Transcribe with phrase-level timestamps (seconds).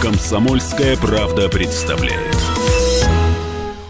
[0.00, 2.34] Комсомольская правда представляет.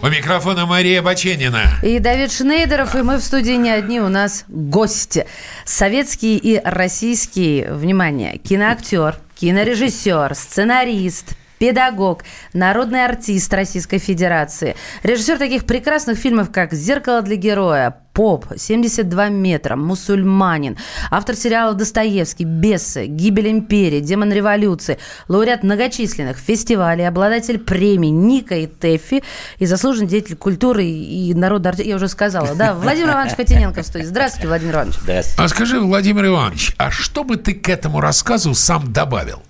[0.01, 1.61] У микрофона Мария Баченина.
[1.81, 5.25] И Давид Шнейдеров, и мы в студии не одни, у нас гости.
[5.63, 16.17] Советский и российский, внимание, киноактер, кинорежиссер, сценарист, педагог, народный артист Российской Федерации, режиссер таких прекрасных
[16.17, 20.75] фильмов, как «Зеркало для героя», «Поп», «72 метра», «Мусульманин»,
[21.09, 24.97] автор сериалов «Достоевский», «Бесы», «Гибель империи», «Демон революции»,
[25.29, 29.23] лауреат многочисленных фестивалей, обладатель премий Ника и Тэффи
[29.57, 31.73] и заслуженный деятель культуры и народа.
[31.77, 32.73] Я уже сказала, да?
[32.75, 34.03] Владимир Иванович Котененко в студии.
[34.03, 34.95] Здравствуйте, Владимир Иванович.
[35.01, 35.41] Здравствуйте.
[35.41, 39.41] А скажи, Владимир Иванович, а что бы ты к этому рассказу сам добавил?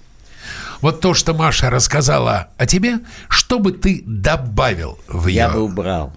[0.84, 5.36] Вот то, что Маша рассказала о тебе, что бы ты добавил в ее...
[5.36, 6.12] Я бы убрал.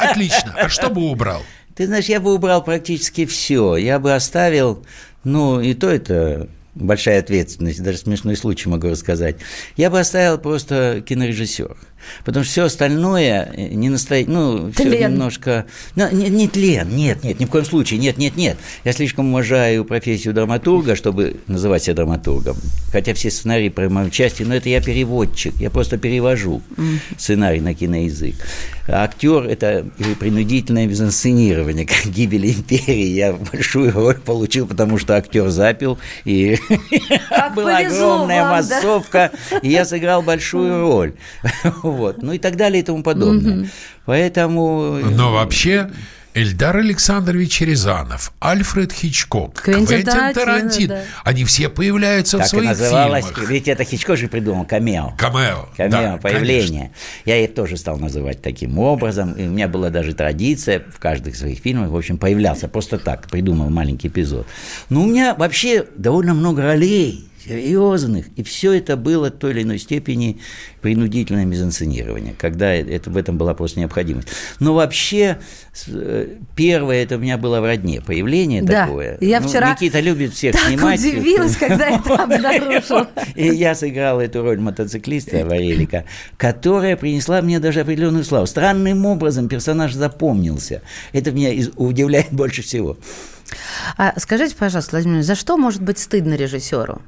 [0.00, 0.54] Отлично.
[0.56, 1.42] А что бы убрал?
[1.76, 3.76] Ты знаешь, я бы убрал практически все.
[3.76, 4.86] Я бы оставил,
[5.22, 9.36] ну, и то это большая ответственность, даже смешной случай могу рассказать.
[9.76, 11.76] Я бы оставил просто кинорежиссер.
[12.24, 15.66] Потому что все остальное э, не настоит, ну, все немножко...
[15.96, 18.56] Ну, не, не тлен, нет, нет, ни в коем случае, нет, нет, нет.
[18.84, 22.56] Я слишком уважаю профессию драматурга, чтобы называть себя драматургом.
[22.92, 26.62] Хотя все сценарии про мою части, но это я переводчик, я просто перевожу
[27.16, 28.34] сценарий на киноязык.
[28.92, 29.86] А актер– это
[30.18, 33.06] принудительное безинсценирование, как гибель империи.
[33.06, 36.58] Я большую роль получил, потому что актер запил, и
[37.54, 39.30] была огромная массовка,
[39.62, 41.14] и я сыграл большую роль.
[41.92, 42.22] Вот.
[42.22, 43.68] Ну и так далее и тому подобное.
[44.04, 44.98] Поэтому...
[45.10, 45.90] Но вообще...
[46.32, 50.94] Эльдар Александрович Рязанов, Альфред Хичкок, Квентин, Квентин Тарантино.
[50.94, 51.02] Да.
[51.24, 53.50] Они все появляются так в своих называлось, фильмах.
[53.50, 55.14] Ведь это Хичкок же придумал, камео.
[55.18, 56.92] Камео, Камео, да, появление.
[56.92, 56.94] Конечно.
[57.24, 59.32] Я их тоже стал называть таким образом.
[59.32, 63.28] И у меня была даже традиция в каждых своих фильмах, в общем, появлялся просто так,
[63.28, 64.46] придумал маленький эпизод.
[64.88, 68.26] Но у меня вообще довольно много ролей серьезных.
[68.36, 70.40] И все это было в той или иной степени
[70.80, 74.28] принудительное мизансценирование, когда это, в этом была просто необходимость.
[74.58, 75.38] Но вообще,
[75.88, 79.18] э, первое это у меня было в родне, появление да, такое.
[79.20, 81.00] Я ну, вчера Никита любит всех так снимать.
[81.00, 83.06] удивилась, когда это обнаружил.
[83.34, 86.04] И я сыграл эту роль мотоциклиста Варелика,
[86.36, 88.46] которая принесла мне даже определенную славу.
[88.46, 90.82] Странным образом персонаж запомнился.
[91.12, 92.96] Это меня удивляет больше всего.
[93.96, 97.02] А скажите, пожалуйста, Владимир, за что может быть стыдно режиссеру?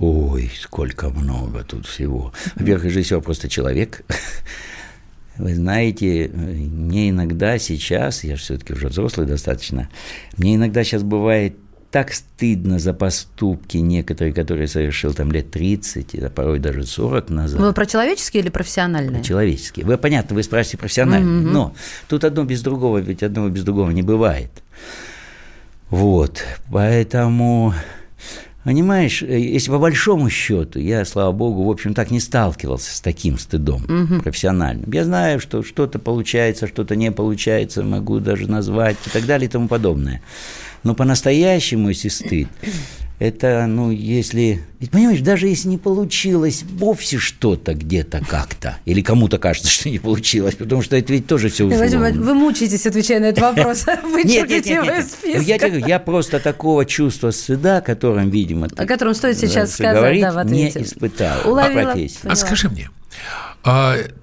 [0.00, 2.32] Ой, сколько много тут всего.
[2.56, 4.02] Во-первых, режиссер просто человек.
[5.36, 9.88] Вы знаете, мне иногда сейчас, я же все-таки уже взрослый достаточно,
[10.36, 11.54] мне иногда сейчас бывает
[11.90, 17.60] так стыдно за поступки некоторые, которые совершил там лет 30, а порой даже 40 назад.
[17.60, 19.18] Вы про человеческие или профессиональные?
[19.18, 19.84] Про человеческие.
[19.84, 21.52] Вы, понятно, вы спрашиваете профессиональные, mm-hmm.
[21.52, 21.74] но
[22.08, 24.50] тут одно без другого, ведь одного без другого не бывает.
[25.90, 27.74] Вот, поэтому
[28.64, 33.00] Понимаешь, э, если по большому счету, я, слава богу, в общем, так не сталкивался с
[33.00, 34.22] таким стыдом угу.
[34.22, 34.90] профессиональным.
[34.92, 39.50] Я знаю, что что-то получается, что-то не получается, могу даже назвать и так далее и
[39.50, 40.20] тому подобное.
[40.82, 42.48] Но по-настоящему, если стыд,
[43.20, 44.62] это, ну, если...
[44.80, 49.98] Ведь, понимаешь, даже если не получилось вовсе что-то где-то как-то, или кому-то кажется, что не
[49.98, 52.10] получилось, потому что это ведь тоже все условно.
[52.12, 53.84] Вы мучаетесь, отвечая на этот вопрос.
[54.02, 55.42] Вы нет, нет, нет, нет.
[55.42, 58.68] Я, я просто такого чувства стыда, которым, видимо...
[58.74, 60.80] О котором стоит сейчас сказать, да, в ответе.
[60.80, 61.40] не испытал.
[61.44, 61.94] Уловила,
[62.24, 62.88] а, скажи мне,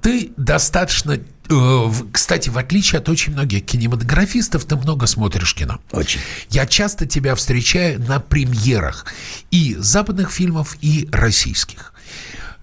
[0.02, 1.20] ты достаточно
[1.50, 5.80] Э, кстати, в отличие от очень многих кинематографистов, ты много смотришь кино.
[5.92, 6.20] Очень.
[6.50, 9.06] Я часто тебя встречаю на премьерах
[9.52, 11.94] и западных фильмов, и российских.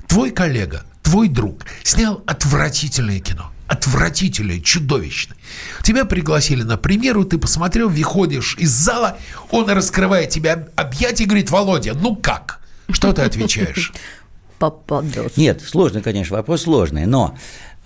[0.06, 3.50] Твой коллега, твой друг снял отвратительное кино.
[3.66, 5.38] Отвратительное, чудовищное.
[5.82, 9.16] Тебя пригласили на премьеру, ты посмотрел, выходишь из зала,
[9.50, 12.60] он раскрывает тебе объятия и говорит, Володя, ну как?
[12.90, 13.92] Что ты отвечаешь?
[14.58, 15.36] Попадос.
[15.36, 17.34] Нет, сложный, конечно, вопрос сложный, но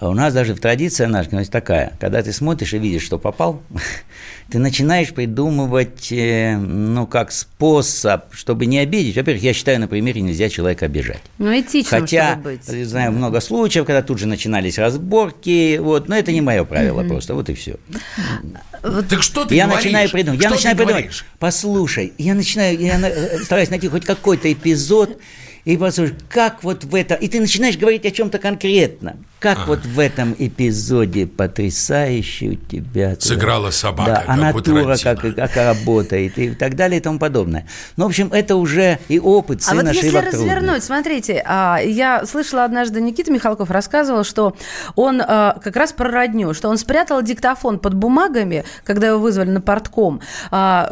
[0.01, 3.61] у нас даже в традиции наша такая, когда ты смотришь и видишь, что попал,
[4.51, 9.17] ты начинаешь придумывать, э, ну, как способ, чтобы не обидеть.
[9.17, 11.21] Во-первых, я считаю, на примере нельзя человека обижать.
[11.39, 12.65] Ну, этично, Хотя, быть.
[12.65, 17.09] знаю много случаев, когда тут же начинались разборки, вот, но это не мое правило mm-hmm.
[17.09, 17.77] просто, вот и все.
[18.85, 19.09] Вот.
[19.09, 19.85] Так что ты я говоришь?
[19.85, 20.41] начинаю придумывать.
[20.41, 21.05] Что я начинаю придумывать.
[21.07, 21.27] Говоришь?
[21.41, 23.01] Послушай, я начинаю, я
[23.43, 25.19] стараюсь найти хоть какой-то эпизод,
[25.69, 27.15] И послушай, как вот в это...
[27.15, 29.27] И ты начинаешь говорить о чем-то конкретном.
[29.39, 33.15] Как вот в этом эпизоде потрясающе у тебя...
[33.21, 35.35] Сыграла собака, Да, как а у натура Тарантино.
[35.35, 37.69] как, как работает и так далее и тому подобное.
[37.97, 41.79] Ну, в общем, это уже и опыт А вот сына если Шива развернуть, смотрите, а,
[41.85, 44.57] я слышала однажды, Никита Михалков рассказывал, что
[44.97, 49.51] он а, как раз про родню, что он спрятал диктофон под бумагами, когда его вызвали
[49.51, 50.21] на портком
[50.51, 50.91] а,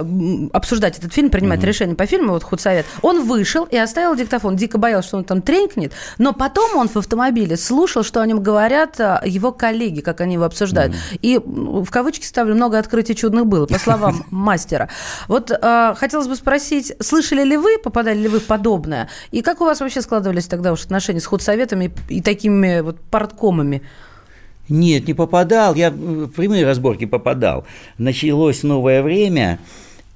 [0.53, 2.85] обсуждать этот фильм, принимать решение по фильму, вот худсовет.
[3.01, 6.97] Он вышел и оставил диктофон, дико боялся, что он там тренькнет, но потом он в
[6.97, 10.95] автомобиле слушал, что о нем говорят а, его коллеги, как они его обсуждают.
[11.23, 14.89] И м, в кавычки ставлю, много открытий чудных было, по словам мастера.
[15.29, 19.09] Вот а, хотелось бы спросить, слышали ли вы, попадали ли вы в подобное?
[19.31, 23.01] И как у вас вообще складывались тогда уж отношения с худсоветами и, и такими вот
[23.01, 23.83] парткомами?
[24.69, 25.77] Нет, не попадал.
[25.77, 27.65] Я в прямые разборки попадал.
[27.99, 29.61] Началось новое время,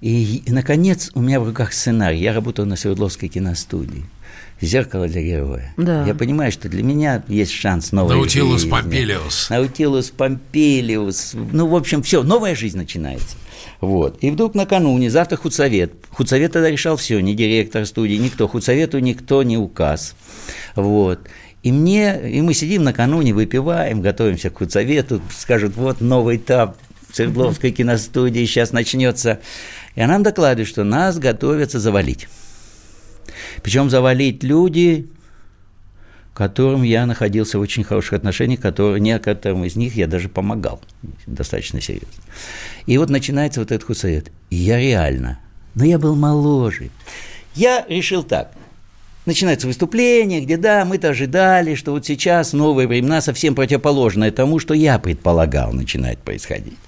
[0.00, 2.20] и, наконец, у меня в руках сценарий.
[2.20, 4.05] Я работал на Свердловской киностудии.
[4.61, 5.73] «Зеркало для героя».
[5.77, 6.06] Да.
[6.06, 8.71] Я понимаю, что для меня есть шанс новой Наутилус жизни.
[8.71, 9.50] Помпилиус.
[9.50, 11.35] Наутилус Помпилиус.
[11.53, 13.37] Ну, в общем, все, новая жизнь начинается.
[13.81, 14.19] Вот.
[14.23, 15.93] И вдруг накануне, завтра худсовет.
[16.11, 18.47] Худсовет тогда решал все, ни директор студии, никто.
[18.49, 20.15] Худсовету никто не указ.
[20.77, 21.21] Вот.
[21.62, 26.77] И мне, и мы сидим накануне, выпиваем, готовимся к худсовету, скажут, вот новый этап
[27.12, 29.41] Свердловской киностудии сейчас начнется.
[29.94, 32.29] И нам докладывают, что нас готовятся завалить.
[33.62, 35.08] Причем завалить люди,
[36.34, 40.80] которым я находился в очень хороших отношениях, которые, некоторым из них я даже помогал,
[41.26, 42.08] достаточно серьезно.
[42.86, 44.30] И вот начинается вот этот худсовет.
[44.48, 45.38] И я реально,
[45.74, 46.90] но я был моложе.
[47.54, 48.52] Я решил так.
[49.26, 54.72] Начинается выступление, где, да, мы-то ожидали, что вот сейчас новые времена совсем противоположное тому, что
[54.72, 56.78] я предполагал начинает происходить.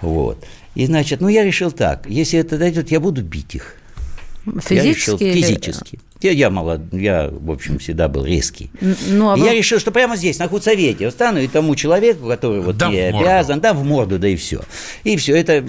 [0.00, 0.44] Вот.
[0.74, 3.76] И, значит, ну, я решил так, если это дойдет, я буду бить их.
[4.70, 5.24] Я решил Физически?
[5.24, 6.00] или- физически.
[6.20, 8.70] Я, я молод, я, в общем, всегда был резкий.
[9.08, 12.60] Ну, а вы- я решил, что прямо здесь, на худсовете, встану и тому человеку, который
[12.60, 14.60] вот Дам мне обязан, дам в морду, да и все.
[15.02, 15.64] И все, это,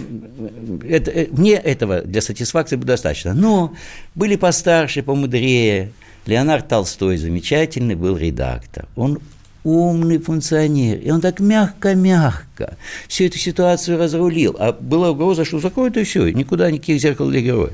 [0.88, 3.34] это, э, мне этого для сатисфакции будет достаточно.
[3.34, 3.74] Но
[4.14, 5.92] были постарше, помудрее.
[6.28, 8.86] Леонард Толстой замечательный был редактор.
[8.96, 9.19] Он
[9.64, 12.78] умный функционер, и он так мягко-мягко
[13.08, 14.56] всю эту ситуацию разрулил.
[14.60, 17.72] А была угроза, что закроют и все, никуда никаких зеркал для героя.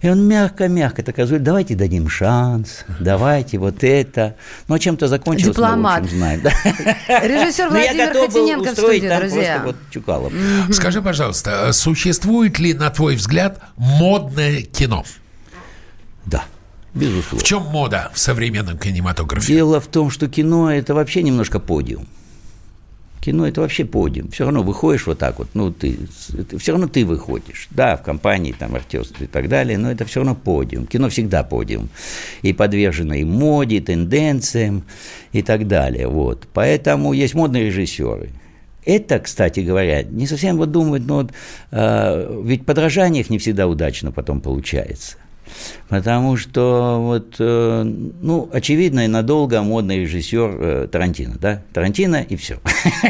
[0.00, 4.36] И он мягко-мягко так разрулил, давайте дадим шанс, давайте вот это.
[4.68, 6.02] Ну, а чем-то закончилось, Дипломат.
[6.02, 6.40] мы, в общем, знаем.
[6.42, 6.50] да.
[7.26, 9.54] Режиссер Но я Владимир Хотиненко в устроить студии, там друзья.
[9.54, 10.32] просто вот Чукалов.
[10.72, 15.04] Скажи, пожалуйста, а существует ли, на твой взгляд, модное кино?
[16.26, 16.44] Да,
[16.94, 17.38] безусловно.
[17.40, 19.52] В чем мода в современном кинематографе?
[19.52, 22.06] Дело в том, что кино– это вообще немножко подиум.
[23.20, 24.30] Кино– это вообще подиум.
[24.30, 25.98] Все равно выходишь вот так вот, ну, ты,
[26.58, 27.68] все равно ты выходишь.
[27.70, 30.86] Да, в компании, там, артисты и так далее, но это все равно подиум.
[30.86, 31.88] Кино всегда подиум.
[32.42, 34.84] И подвержено и моде, и тенденциям,
[35.32, 36.06] и так далее.
[36.06, 36.46] Вот.
[36.52, 38.30] Поэтому есть модные режиссеры.
[38.84, 41.32] Это, кстати говоря, не совсем вот думают, но вот,
[41.72, 45.18] э, ведь подражание их не всегда удачно потом получается.
[45.88, 51.62] Потому что вот, э, ну, очевидно, и надолго модный режиссер э, Тарантино, да?
[51.72, 52.58] Тарантино и все.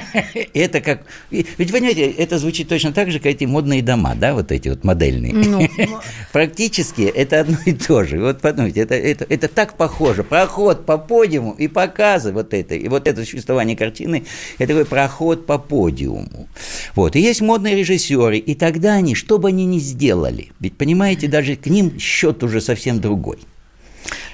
[0.55, 1.03] Это как...
[1.31, 4.85] Ведь, понимаете, это звучит точно так же, как эти модные дома, да, вот эти вот
[4.85, 5.33] модельные.
[5.33, 5.69] Ну,
[6.33, 8.21] Практически это одно и то же.
[8.21, 10.25] Вот подумайте, это, это, это так похоже.
[10.25, 12.75] Проход по подиуму и показы вот это.
[12.75, 14.25] И вот это существование картины,
[14.59, 16.49] это такой проход по подиуму.
[16.95, 17.17] Вот.
[17.17, 21.57] И есть модные режиссеры, и тогда они, что бы они ни сделали, ведь, понимаете, даже
[21.57, 23.39] к ним счет уже совсем другой.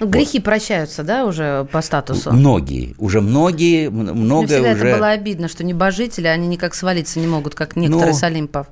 [0.01, 2.33] ну, грехи прощаются, да, уже по статусу?
[2.33, 4.87] Многие, уже многие, м- Мне много всегда уже...
[4.89, 8.67] это было обидно, что небожители, они никак свалиться не могут, как некоторые Ну, с Олимпов.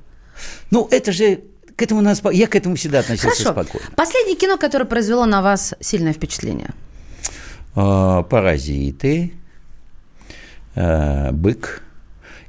[0.71, 1.41] Ну, это же...
[1.75, 3.63] К этому спо- Я к этому всегда относился Хорошо.
[3.63, 3.87] спокойно.
[3.95, 6.69] Последнее кино, которое произвело на вас сильное впечатление.
[7.75, 9.33] А, Паразиты,
[10.75, 11.82] а, Бык.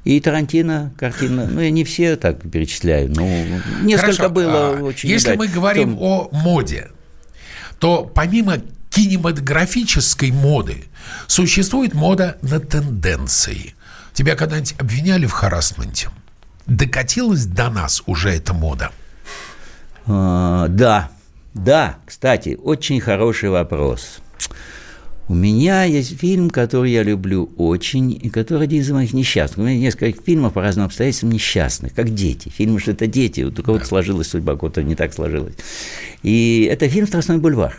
[0.05, 3.27] И Тарантино картина, ну, я не все так перечисляю, но
[3.83, 5.09] несколько Хорошо, было а, очень...
[5.09, 6.91] Если да, мы говорим том- о моде,
[7.79, 8.59] то помимо
[8.91, 10.85] кинематографической моды
[11.27, 13.75] существует мода на тенденции.
[14.13, 16.11] Тебя когда-нибудь обвиняли в харасменте?
[16.67, 18.91] Докатилась до нас уже эта мода?
[20.07, 21.11] А, да,
[21.55, 24.19] да, кстати, очень хороший вопрос.
[25.27, 29.59] У меня есть фильм, который я люблю очень, и который один из моих несчастных.
[29.59, 32.51] У меня несколько фильмов по разным обстоятельствам несчастных, как дети.
[32.51, 35.55] Фильмы, что это дети, вот у кого-то сложилась судьба, у кого-то не так сложилась.
[36.23, 37.75] И это фильм «Страстной бульвар».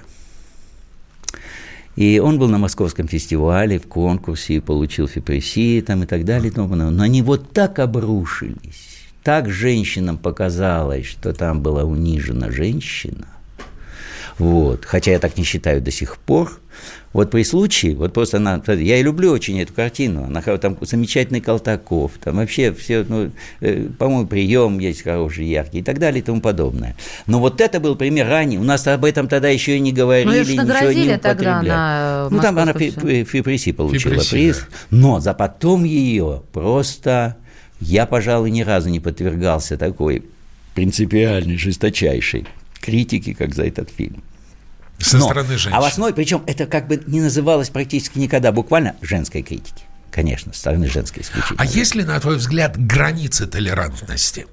[1.95, 6.49] И он был на московском фестивале, в конкурсе, и получил фипрессии там и так далее.
[6.49, 6.91] И тому подобное.
[6.91, 13.27] Но они вот так обрушились, так женщинам показалось, что там была унижена женщина.
[14.39, 14.83] Вот.
[14.83, 16.59] Хотя я так не считаю до сих пор.
[17.15, 21.39] Вот при случае, вот просто она, я и люблю очень эту картину, она там замечательный
[21.39, 23.31] Колтаков, там вообще все, ну,
[23.61, 26.97] э, по-моему, прием есть хороший, яркий и так далее и тому подобное.
[27.25, 30.25] Но вот это был пример ранний, у нас об этом тогда еще и не говорили,
[30.25, 34.65] ну, ничего не тогда на Ну, там она Фиприси получила Фиприси, приз, да.
[34.89, 37.37] но за потом ее просто,
[37.79, 40.25] я, пожалуй, ни разу не подвергался такой
[40.73, 42.45] принципиальной, жесточайшей
[42.81, 44.21] критики, как за этот фильм.
[44.99, 45.73] Со Но, стороны женщин.
[45.73, 49.83] А в основе, причем это как бы не называлось практически никогда, буквально женской критики.
[50.11, 51.61] Конечно, со стороны женской исключительно.
[51.61, 54.45] А есть ли, на твой взгляд, границы толерантности?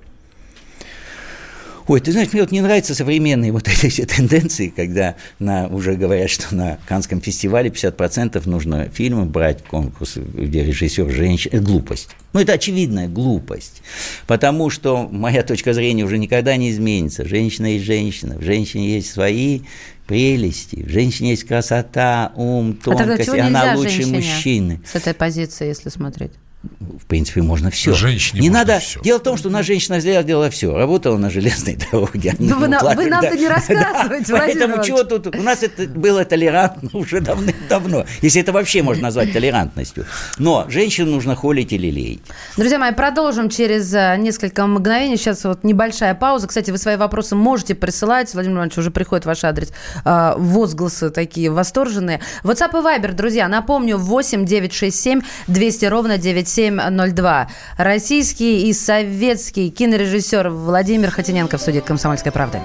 [1.88, 5.94] Ой, ты знаешь, мне вот не нравятся современные вот эти все тенденции, когда на, уже
[5.94, 11.56] говорят, что на Канском фестивале 50% нужно фильмы брать, конкурс, где режиссер женщина.
[11.56, 12.08] Это глупость.
[12.32, 13.82] Ну, это очевидная глупость.
[14.26, 17.26] Потому что моя точка зрения уже никогда не изменится.
[17.26, 18.38] Женщина есть женщина.
[18.38, 19.60] В женщине есть свои
[20.06, 20.82] прелести.
[20.82, 24.80] В женщине есть красота, ум, тонкость, а и она лучше мужчины.
[24.84, 26.32] С этой позиции, если смотреть
[26.62, 27.92] в принципе, можно все.
[27.92, 28.80] Женщине не можно надо.
[28.80, 29.00] Все.
[29.00, 30.76] Дело в том, что наша женщина сделала все.
[30.76, 32.34] Работала на железной дороге.
[32.38, 35.34] Ну, вы, на, вы нам-то не рассказываете, Поэтому чего тут?
[35.34, 38.06] У нас это было толерантно уже давным-давно.
[38.20, 40.06] Если это вообще можно назвать толерантностью.
[40.38, 42.20] Но женщину нужно холить или леять.
[42.56, 45.16] Друзья мои, продолжим через э, несколько мгновений.
[45.16, 46.46] Сейчас вот небольшая пауза.
[46.46, 48.32] Кстати, вы свои вопросы можете присылать.
[48.34, 49.72] Владимир Иванович, уже приходит ваш адрес.
[50.04, 52.20] Э, возгласы такие восторженные.
[52.44, 57.48] WhatsApp и Viber, друзья, напомню, 8 967 200 ровно 9 9702.
[57.78, 62.60] Российский и советский кинорежиссер Владимир Хотиненко в студии «Комсомольской правды».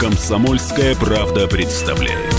[0.00, 2.34] «Комсомольская правда» представляет.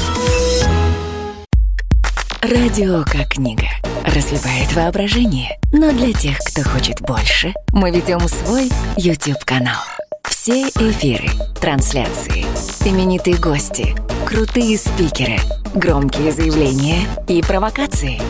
[2.42, 3.68] Радио как книга.
[4.04, 5.60] Разливает воображение.
[5.72, 9.80] Но для тех, кто хочет больше, мы ведем свой YouTube-канал.
[10.24, 11.30] Все эфиры,
[11.62, 12.44] трансляции,
[12.84, 13.96] именитые гости,
[14.32, 15.38] крутые спикеры,
[15.76, 18.22] громкие заявления и провокации.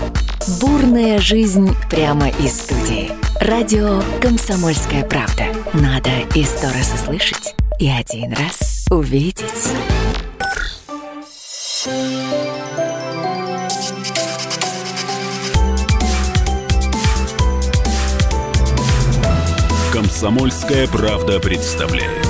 [0.59, 3.11] Бурная жизнь прямо из студии.
[3.39, 5.43] Радио «Комсомольская правда».
[5.73, 9.45] Надо и сто раз услышать, и один раз увидеть.
[19.93, 22.20] «Комсомольская правда» представляет.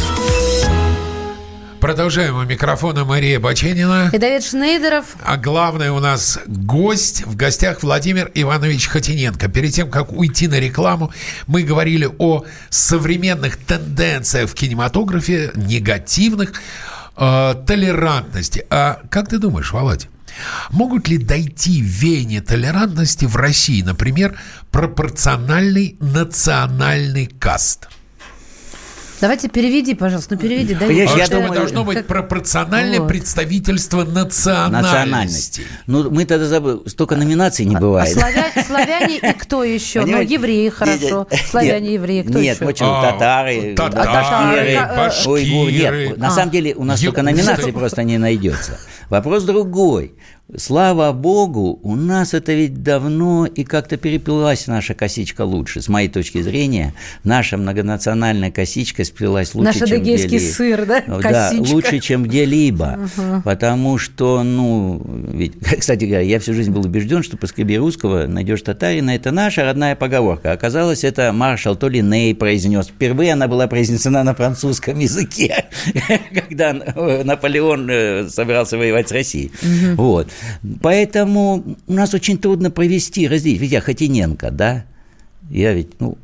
[1.81, 4.11] Продолжаем у микрофона Мария Баченина.
[4.13, 5.15] И Давид Шнейдеров.
[5.23, 7.25] А главное у нас гость.
[7.25, 9.47] В гостях Владимир Иванович Хотиненко.
[9.49, 11.11] Перед тем, как уйти на рекламу,
[11.47, 16.53] мы говорили о современных тенденциях в кинематографе, негативных,
[17.17, 18.63] э, толерантности.
[18.69, 20.07] А как ты думаешь, Володь?
[20.69, 27.87] Могут ли дойти веяние толерантности в России, например, пропорциональный национальный каст?
[29.21, 30.73] Давайте переведи, пожалуйста, ну переведи.
[30.73, 32.07] Дай я, я думаю, должно быть как...
[32.07, 33.07] пропорциональное вот.
[33.07, 34.71] представительство национальности.
[34.71, 35.61] национальности.
[35.85, 38.17] Ну, мы тогда забыли, столько номинаций не а, бывает.
[38.17, 38.51] А славя...
[38.65, 40.05] славяне и кто еще?
[40.05, 41.27] Ну, евреи, хорошо.
[41.49, 42.65] Славяне, евреи, кто нет, еще?
[42.65, 46.07] Нет, а, татары, татары, башкиры.
[46.07, 48.79] Нет, на самом деле у нас столько номинаций просто не найдется.
[49.09, 50.15] Вопрос другой.
[50.57, 55.81] Слава богу, у нас это ведь давно и как-то переплелась наша косичка лучше.
[55.81, 56.93] С моей точки зрения,
[57.23, 60.39] наша многонациональная косичка сплелась лучше, Наш чем где-либо.
[60.39, 61.03] сыр, да?
[61.07, 62.99] Да, лучше, чем где-либо.
[63.17, 63.41] Угу.
[63.43, 68.61] Потому что, ну, ведь, кстати говоря, я всю жизнь был убежден, что поскреби русского найдешь
[68.61, 70.51] татарина, это наша родная поговорка.
[70.51, 72.87] Оказалось, это маршал то ли Ней произнес.
[72.87, 75.65] Впервые она была произнесена на французском языке,
[76.33, 79.51] когда Наполеон э, собирался воевать с Россией.
[79.61, 80.03] Угу.
[80.03, 80.27] Вот.
[80.81, 83.61] Поэтому у нас очень трудно провести, разделить.
[83.61, 84.85] Ведь я Хотиненко, да?
[85.49, 86.17] Я ведь, ну,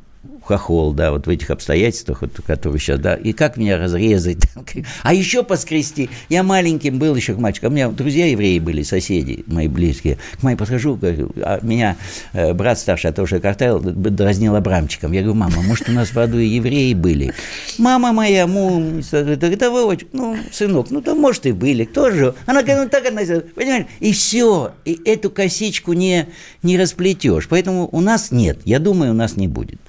[0.48, 4.38] хохол, да, вот в этих обстоятельствах, вот, которые сейчас, да, и как меня разрезать,
[5.02, 6.08] а еще поскрести.
[6.28, 10.18] Я маленьким был еще мальчиком, у меня друзья евреи были, соседи мои близкие.
[10.40, 11.96] К моей подхожу, говорю, а меня
[12.32, 15.12] э, брат старший, а то уже картел, дразнил Абрамчиком.
[15.12, 17.32] Я говорю, мама, может, у нас в аду и евреи были?
[17.76, 22.34] Мама моя, му, это вы, ну, сынок, ну, то, может, и были, кто же?
[22.46, 23.20] Она говорит, ну, так она,
[23.54, 26.28] понимаешь, и все, и эту косичку не,
[26.62, 27.48] не расплетешь.
[27.48, 29.80] Поэтому у нас нет, я думаю, у нас не будет.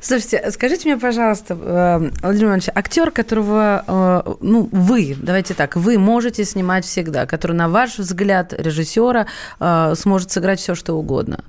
[0.00, 5.98] Слушайте, скажите мне, пожалуйста, э, Владимир Иванович, актер, которого, э, ну, вы, давайте так, вы
[5.98, 9.26] можете снимать всегда, который, на ваш взгляд, режиссера,
[9.58, 11.44] э, сможет сыграть все, что угодно.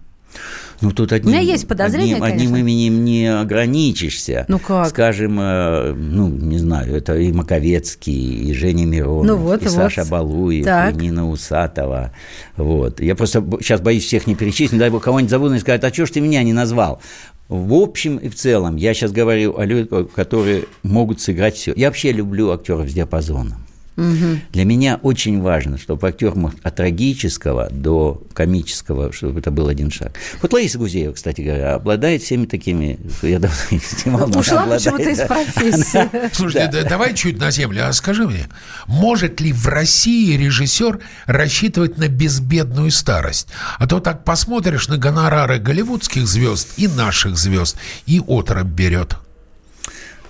[0.81, 4.45] Ну, тут одним, У меня есть подозрение, одним, одним именем не ограничишься.
[4.47, 4.89] Ну как?
[4.89, 9.73] Скажем, э, ну, не знаю, это и Маковецкий, и Женя Миронов, Ну вот, и вот.
[9.73, 10.93] Саша Балуев, Так.
[10.93, 12.11] и Нина Усатова.
[12.57, 12.99] Вот.
[12.99, 16.05] Я просто сейчас боюсь всех не перечислить, дай бог кого-нибудь забуду и сказать, а что
[16.05, 17.01] ж ты меня не назвал?
[17.47, 21.73] В общем и в целом, я сейчас говорю о людях, которые могут сыграть все.
[21.75, 23.66] Я вообще люблю актеров с диапазоном.
[23.97, 29.89] Для меня очень важно, чтобы актер мог от трагического до комического, чтобы это был один
[29.89, 30.13] шаг.
[30.39, 34.75] Вот Лариса Гузеева, кстати говоря, обладает всеми такими, я давно не снимал, но Ушла она
[34.75, 35.25] почему-то из да.
[35.25, 36.09] профессии.
[36.31, 37.87] Слушай, да- давай чуть на землю.
[37.87, 38.47] А скажи мне,
[38.85, 43.47] может ли в России режиссер рассчитывать на безбедную старость?
[43.79, 49.17] А то так посмотришь на гонорары голливудских звезд и наших звезд, и отраб берет.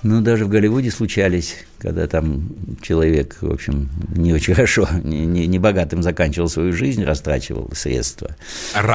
[0.03, 2.49] Ну, даже в Голливуде случались, когда там
[2.81, 8.35] человек, в общем, не очень хорошо, не, не- не богатым заканчивал свою жизнь, растрачивал средства.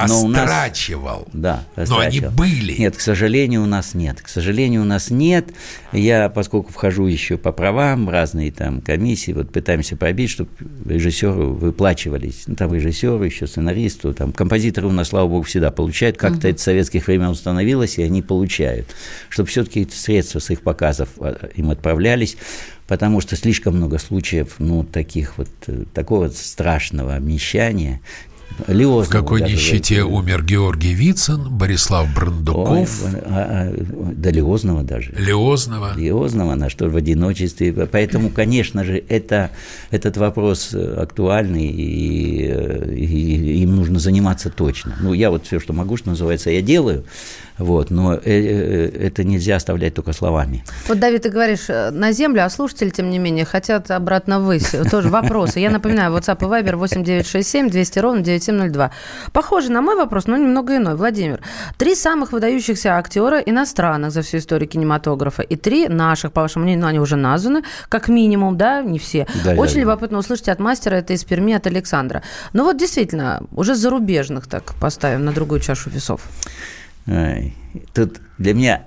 [0.07, 1.27] Но у нас- Растрачивал.
[1.33, 2.31] Да, Но они растрачивал.
[2.33, 2.73] были.
[2.77, 4.21] Нет, к сожалению, у нас нет.
[4.21, 5.53] К сожалению, у нас нет.
[5.91, 10.49] Я, поскольку вхожу еще по правам, разные там комиссии, вот пытаемся пробить, чтобы
[10.85, 12.43] режиссеру выплачивались.
[12.47, 16.17] Ну, там режиссеру, еще сценаристу, там композиторы у нас, слава богу, всегда получают.
[16.17, 18.87] Как-то это с советских времен установилось, и они получают.
[19.29, 22.37] Чтобы все-таки эти средства с их показов а, им отправлялись,
[22.87, 28.01] потому что слишком много случаев, ну, таких вот, э, такого страшного обнищания,
[28.67, 34.83] В Лиозного какой даже, нищете умер Георгий Вицин, Борислав Ой, Брандуков, а, а, до Лиозного
[34.83, 35.11] даже.
[35.17, 35.93] Леозного.
[35.97, 37.73] Лиозного, на что в одиночестве.
[37.73, 39.49] Поэтому, конечно же, это,
[39.89, 44.95] этот вопрос э, актуальный, и, э, и им нужно заниматься точно.
[45.01, 47.05] Ну, я вот все, что могу, что называется, я делаю,
[47.57, 50.63] вот, но э, э, это нельзя оставлять только словами.
[50.87, 54.75] Вот, Давид, ты говоришь э, на землю, а слушатели, тем не менее, хотят обратно ввысь.
[54.91, 55.59] Тоже вопросы.
[55.59, 58.91] Я напоминаю, WhatsApp и Viber 8967 200 ровно 9702.
[59.31, 60.95] Похоже на мой вопрос, но немного иной.
[60.95, 61.41] Владимир,
[61.77, 66.83] три самых выдающихся актера иностранных за всю историю кинематографа и три наших, по вашему мнению,
[66.83, 69.27] ну, они уже названы, как минимум, да, не все.
[69.45, 69.81] Да, Очень да.
[69.81, 72.23] любопытно услышать от мастера, это из Перми, от Александра.
[72.53, 76.21] Ну вот действительно, уже зарубежных так поставим на другую чашу весов.
[77.07, 77.53] Ай,
[77.93, 78.83] Тут для меня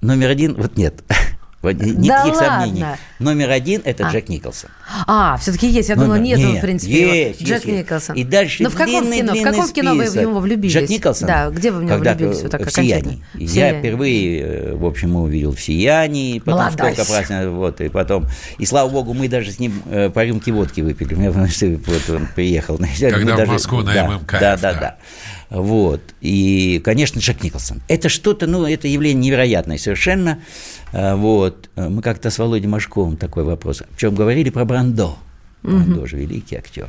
[0.00, 1.02] номер один, вот нет,
[1.62, 2.82] никаких Да сомнений.
[2.82, 2.98] ладно?
[3.18, 4.12] Номер один– это А.
[4.12, 4.70] Джек Николсон.
[5.06, 5.88] А, все-таки есть.
[5.88, 6.92] Я Ну думала, да, нет, нет, в принципе.
[7.28, 7.48] есть, его.
[7.50, 7.78] Джек есть.
[7.78, 8.14] Николсон.
[8.16, 9.34] И дальше Ну, в каком длинный, кино?
[9.34, 10.72] В каком кино вы в него влюбились?
[10.74, 11.26] Джек Николсон.
[11.26, 12.42] Да, где вы в него Когда влюбились?
[12.42, 12.70] Вот так в.
[12.70, 13.24] «Сиянии».
[13.34, 13.78] В Я «Сиянии».
[13.80, 16.92] впервые, э, в общем, увидел в «Сиянии», потом Молодой.
[16.94, 18.26] сколько праздников, вот, и потом,
[18.58, 21.14] и слава богу, мы даже с ним э, по рюмке водки выпили.
[21.14, 22.76] У меня, потому что вот он приехал.
[22.78, 24.72] Мы Когда в даже- Москву на да, ММК, Да, да, да.
[24.74, 24.96] да.
[25.50, 26.00] Вот.
[26.20, 27.82] И, конечно, Джек Николсон.
[27.88, 30.40] Это что-то, ну, это явление невероятное совершенно.
[30.92, 31.70] А, Вот.
[31.76, 33.82] Мы как-то с Володей Машковым такой вопрос.
[33.90, 35.16] В чем говорили про Брандо.
[35.66, 36.88] Брандо же великий актер.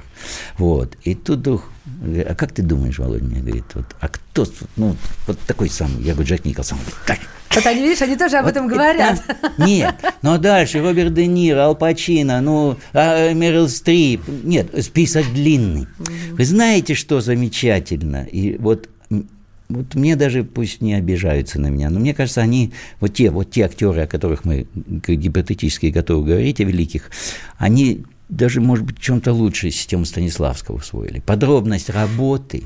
[0.57, 0.95] Вот.
[1.03, 1.63] И тут вдруг,
[2.01, 6.03] говорит, а как ты думаешь, Володя, мне говорит, вот, а кто, ну, вот такой самый,
[6.03, 6.77] я говорю, Джек Николсон.
[6.77, 7.19] Он говорит, «Так,
[7.55, 9.23] Вот они, видишь, они тоже об вот этом это- говорят.
[9.57, 14.21] Нет, но дальше Роберт Де Ниро, Ал Пачино, ну, а, Мерил Стрип.
[14.43, 15.87] Нет, список длинный.
[16.31, 18.23] Вы знаете, что замечательно?
[18.25, 18.89] И вот
[19.69, 23.51] вот мне даже пусть не обижаются на меня, но мне кажется, они, вот те, вот
[23.51, 24.65] те актеры, о которых мы
[25.07, 27.11] гипотетически готовы говорить, о великих,
[27.57, 31.19] они даже, может быть, чем-то лучше систему Станиславского усвоили.
[31.19, 32.63] Подробность работы,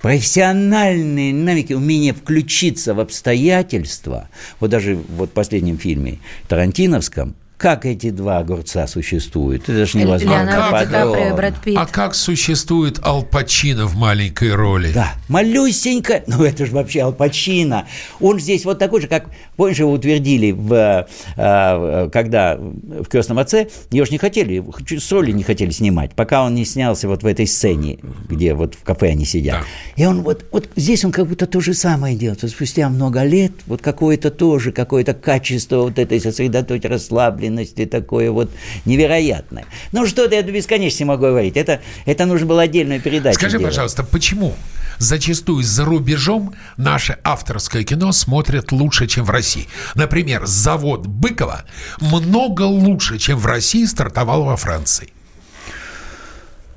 [0.00, 4.28] профессиональные навыки, умение включиться в обстоятельства.
[4.60, 6.18] Вот даже вот в последнем фильме
[6.48, 11.34] Тарантиновском, как эти два огурца существуют, это же невозможно.
[11.36, 11.76] Брэд Питт.
[11.78, 14.92] А как существует Ал Пачино в маленькой роли?
[14.94, 17.86] Да, малюсенько, ну это же вообще Ал Пачино.
[18.18, 23.68] Он здесь вот такой же, как, помнишь, его утвердили, в, э, когда в «Крестном отце»,
[23.90, 24.64] его же не хотели,
[24.98, 28.74] с роли не хотели снимать, пока он не снялся вот в этой сцене, где вот
[28.74, 29.58] в кафе они сидят.
[29.96, 30.02] Да.
[30.02, 32.40] И он вот, вот здесь он как будто то же самое делает.
[32.40, 37.49] Вот спустя много лет вот какое-то тоже, какое-то качество вот этой сосредоточенности, расслабленности
[37.86, 38.50] такое вот
[38.84, 39.66] невероятное.
[39.92, 41.56] Ну что-то я до бесконечности могу говорить.
[41.56, 43.72] Это, это нужно было отдельную передачу Скажи, делать.
[43.72, 44.54] пожалуйста, почему
[44.98, 49.66] зачастую за рубежом наше авторское кино смотрят лучше, чем в России?
[49.94, 51.64] Например, завод Быкова
[52.00, 55.10] много лучше, чем в России стартовал во Франции.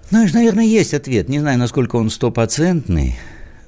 [0.09, 1.27] Знаешь, наверное, есть ответ.
[1.27, 3.17] Не знаю, насколько он стопроцентный.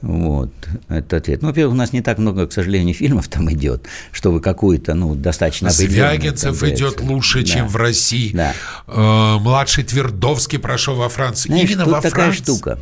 [0.01, 0.51] Вот,
[0.89, 1.41] этот ответ.
[1.41, 5.15] Ну, во-первых, у нас не так много, к сожалению, фильмов там идет, чтобы какую-то, ну,
[5.15, 7.45] достаточно Звягинцев идет лучше, Да.
[7.45, 8.31] чем в России.
[8.33, 8.53] Да.
[8.87, 11.49] Э, младший Твердовский прошел во Франции.
[11.49, 12.43] Знаешь, Именно во такая Франции.
[12.43, 12.79] штука.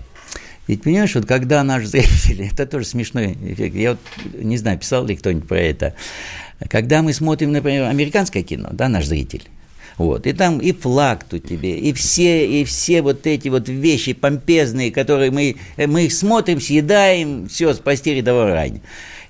[0.67, 3.99] Ведь понимаешь, вот когда наш зритель, это тоже смешной эффект, я вот
[4.38, 5.93] не знаю, писал ли кто-нибудь про это,
[6.69, 9.43] когда мы смотрим, например, американское кино, да, наш зритель,
[9.98, 10.28] Вот.
[10.28, 14.92] И там и флаг тут тебе, и все, и все вот эти вот вещи помпезные,
[14.92, 18.82] которые мы, мы их смотрим, съедаем, все, спасти рядового ранее.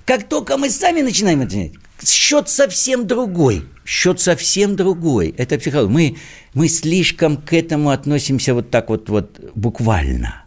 [0.04, 1.70] Как только мы сами начинаем это
[2.04, 3.64] счет совсем другой.
[3.84, 5.34] Счет совсем другой.
[5.36, 5.92] Это психология.
[5.92, 6.16] Мы,
[6.54, 10.43] мы слишком к этому относимся вот так вот, вот буквально.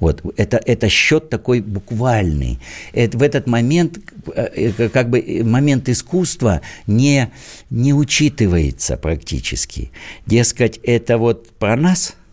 [0.00, 2.58] Вот, это, это счет такой буквальный.
[2.92, 3.98] Это, в этот момент,
[4.34, 7.30] э, как бы момент искусства не,
[7.70, 9.90] не учитывается практически.
[10.26, 12.14] Дескать, это вот про нас–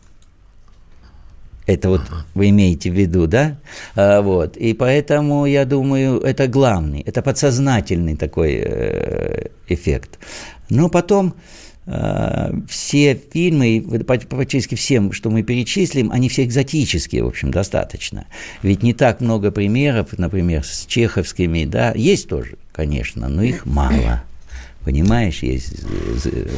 [1.65, 2.01] это вот
[2.35, 3.57] вы имеете в виду, да?
[3.95, 4.57] А, вот.
[4.57, 10.19] И поэтому, я думаю, это главный, это подсознательный такой э, эффект.
[10.69, 11.74] Но потом э,
[12.67, 13.85] все фильмы,
[14.27, 18.25] практически всем, что мы перечислим, они все экзотические, в общем, достаточно.
[18.63, 24.23] Ведь не так много примеров, например, с чеховскими, да, есть тоже, конечно, но их мало
[24.85, 25.73] понимаешь, есть,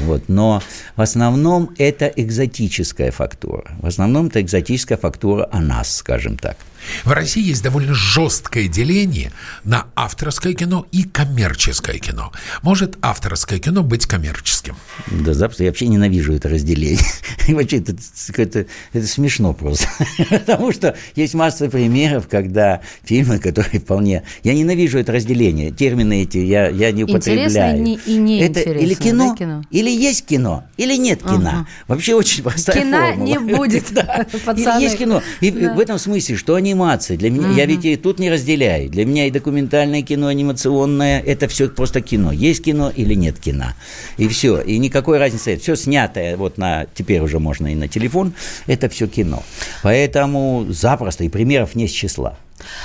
[0.04, 0.62] вот, но
[0.96, 6.58] в основном это экзотическая фактура, в основном это экзотическая фактура о нас, скажем так.
[7.04, 9.32] В России есть довольно жесткое деление
[9.64, 12.32] на авторское кино и коммерческое кино.
[12.62, 14.76] Может авторское кино быть коммерческим?
[15.08, 15.64] Да, запросто.
[15.64, 17.06] Я вообще ненавижу это разделение.
[17.48, 17.96] И вообще, это,
[18.36, 19.88] это, это смешно просто.
[20.30, 24.24] Потому что есть масса примеров, когда фильмы, которые вполне...
[24.44, 25.72] Я ненавижу это разделение.
[25.72, 27.80] Термины эти я, я не употребляю.
[27.80, 28.42] Интересно не.
[28.42, 31.50] Это или кино, да, кино, или есть кино, или нет кино.
[31.50, 31.68] Ага.
[31.88, 33.28] Вообще очень простая Кино формула.
[33.28, 34.26] не будет, да.
[34.34, 35.22] Или есть кино.
[35.42, 35.74] И да.
[35.74, 37.18] в этом смысле, что анимация.
[37.18, 37.56] Для меня, угу.
[37.56, 38.90] я ведь и тут не разделяю.
[38.90, 42.32] Для меня и документальное кино, анимационное, это все просто кино.
[42.32, 43.74] Есть кино или нет кино.
[44.18, 44.62] И все.
[44.62, 45.58] И никакой разницы.
[45.58, 48.34] Все снятое, вот на, теперь уже можно и на телефон,
[48.68, 49.44] это все кино.
[49.84, 52.38] Поэтому запросто, и примеров не с числа.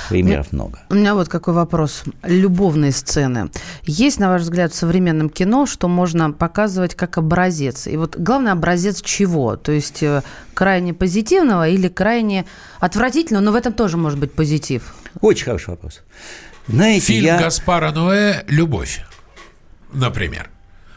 [0.09, 0.79] Примеров много.
[0.89, 2.03] У меня вот какой вопрос.
[2.23, 3.49] Любовные сцены.
[3.83, 7.87] Есть, на ваш взгляд, в современном кино, что можно показывать как образец?
[7.87, 9.55] И вот главный образец чего?
[9.55, 10.21] То есть э,
[10.53, 12.45] крайне позитивного или крайне
[12.79, 14.93] отвратительного, но в этом тоже может быть позитив?
[15.21, 16.01] Очень хороший вопрос.
[16.67, 17.39] Знаете, Фильм я...
[17.39, 19.01] Гаспара Ноэ «Любовь»,
[19.91, 20.49] например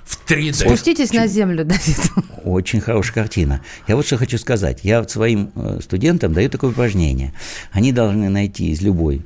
[0.06, 0.54] в 3D.
[0.54, 1.98] Спуститесь на землю, Давид.
[2.44, 3.60] Очень хорошая картина.
[3.88, 4.80] Я вот что хочу сказать.
[4.84, 7.34] Я своим э, студентам даю такое упражнение.
[7.72, 9.22] Они должны найти из любой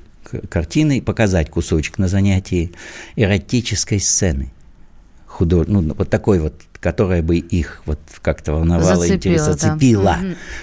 [0.48, 2.72] картины, показать кусочек на занятии
[3.16, 4.52] эротической сцены.
[5.26, 5.66] Худож...
[5.68, 10.18] Ну, вот такой вот, которая бы их вот как-то волновала, интересно, зацепила.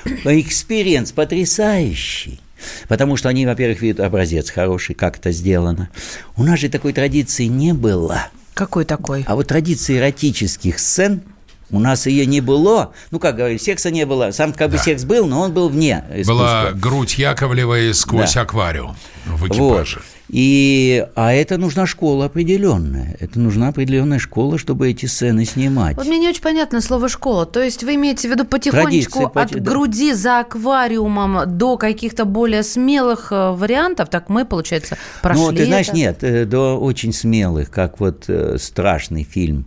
[0.05, 0.39] Да.
[0.39, 2.39] Experience потрясающий.
[2.87, 5.89] Потому что они, во-первых, видят образец хороший, как это сделано.
[6.35, 8.29] У нас же такой традиции не было.
[8.57, 9.23] Какой такой?
[9.27, 11.21] А вот традиции эротических сцен
[11.69, 12.91] у нас ее не было.
[13.11, 14.31] Ну, как говорили, секса не было.
[14.31, 16.33] Сам как бы секс был, но он был вне искусства.
[16.33, 18.41] Была грудь Яковлевой сквозь да.
[18.41, 19.97] аквариум в экипаже.
[19.97, 20.16] Вот.
[20.29, 23.15] И, а это нужна школа определенная.
[23.19, 25.95] Это нужна определенная школа, чтобы эти сцены снимать.
[25.95, 27.45] Вот мне не очень понятно слово школа.
[27.45, 29.71] То есть вы имеете в виду потихонечку Традиции, от да.
[29.71, 34.09] груди за аквариумом до каких-то более смелых э, вариантов?
[34.09, 35.95] Так мы, получается, прошли Ну, ты знаешь, это?
[35.95, 39.65] нет, э, до очень смелых, как вот э, страшный фильм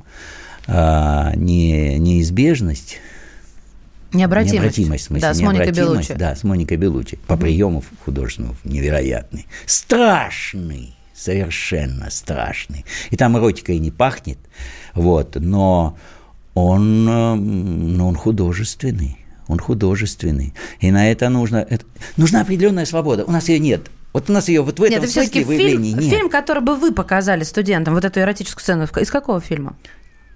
[0.66, 2.98] а, не, «Неизбежность».
[4.12, 4.54] Необратимость.
[4.54, 5.28] Необратимость, в смысле.
[5.28, 6.14] Да, с Моникой Белучи.
[6.14, 7.18] Да, с Моникой Белучи.
[7.26, 7.42] По угу.
[7.42, 9.46] приему художественному невероятный.
[9.66, 12.84] Страшный, совершенно страшный.
[13.10, 14.38] И там эротика и не пахнет,
[14.94, 15.96] вот, но
[16.54, 19.16] он, ну, он художественный.
[19.46, 20.54] Он художественный.
[20.78, 21.56] И на это нужно...
[21.56, 21.84] Это,
[22.16, 23.24] нужна определенная свобода.
[23.24, 23.90] У нас ее нет.
[24.12, 26.14] Вот у нас ее вот в этом нет, смысле выявлении фильм, нет.
[26.14, 29.76] Фильм, который бы вы показали студентам, вот эту эротическую сцену, из какого фильма?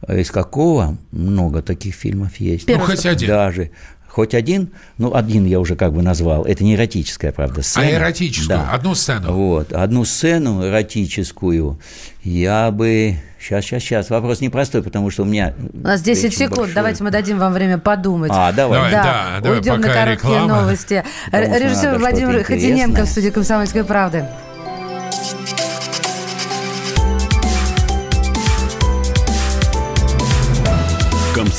[0.08, 0.96] Из какого?
[1.12, 2.68] Много таких фильмов есть.
[2.68, 3.28] Ну, хоть один.
[3.28, 3.70] Даже.
[4.14, 6.44] Хоть один, ну, один я уже как бы назвал.
[6.44, 7.84] Это не эротическая, правда, сцена.
[7.84, 8.58] А эротическую?
[8.60, 8.70] Да.
[8.70, 9.32] Одну сцену?
[9.32, 9.72] Вот.
[9.72, 11.80] Одну сцену эротическую
[12.22, 13.16] я бы...
[13.40, 14.10] Сейчас, сейчас, сейчас.
[14.10, 15.52] Вопрос непростой, потому что у меня...
[15.72, 16.58] У нас 10 секунд.
[16.58, 16.74] Большой.
[16.74, 18.30] Давайте мы дадим вам время подумать.
[18.32, 18.78] А, давай.
[18.78, 20.60] давай да, да, Уйдем на короткие реклама.
[20.60, 21.04] новости.
[21.32, 24.26] Режиссер Владимир Ходиненко в студии «Комсомольской правды».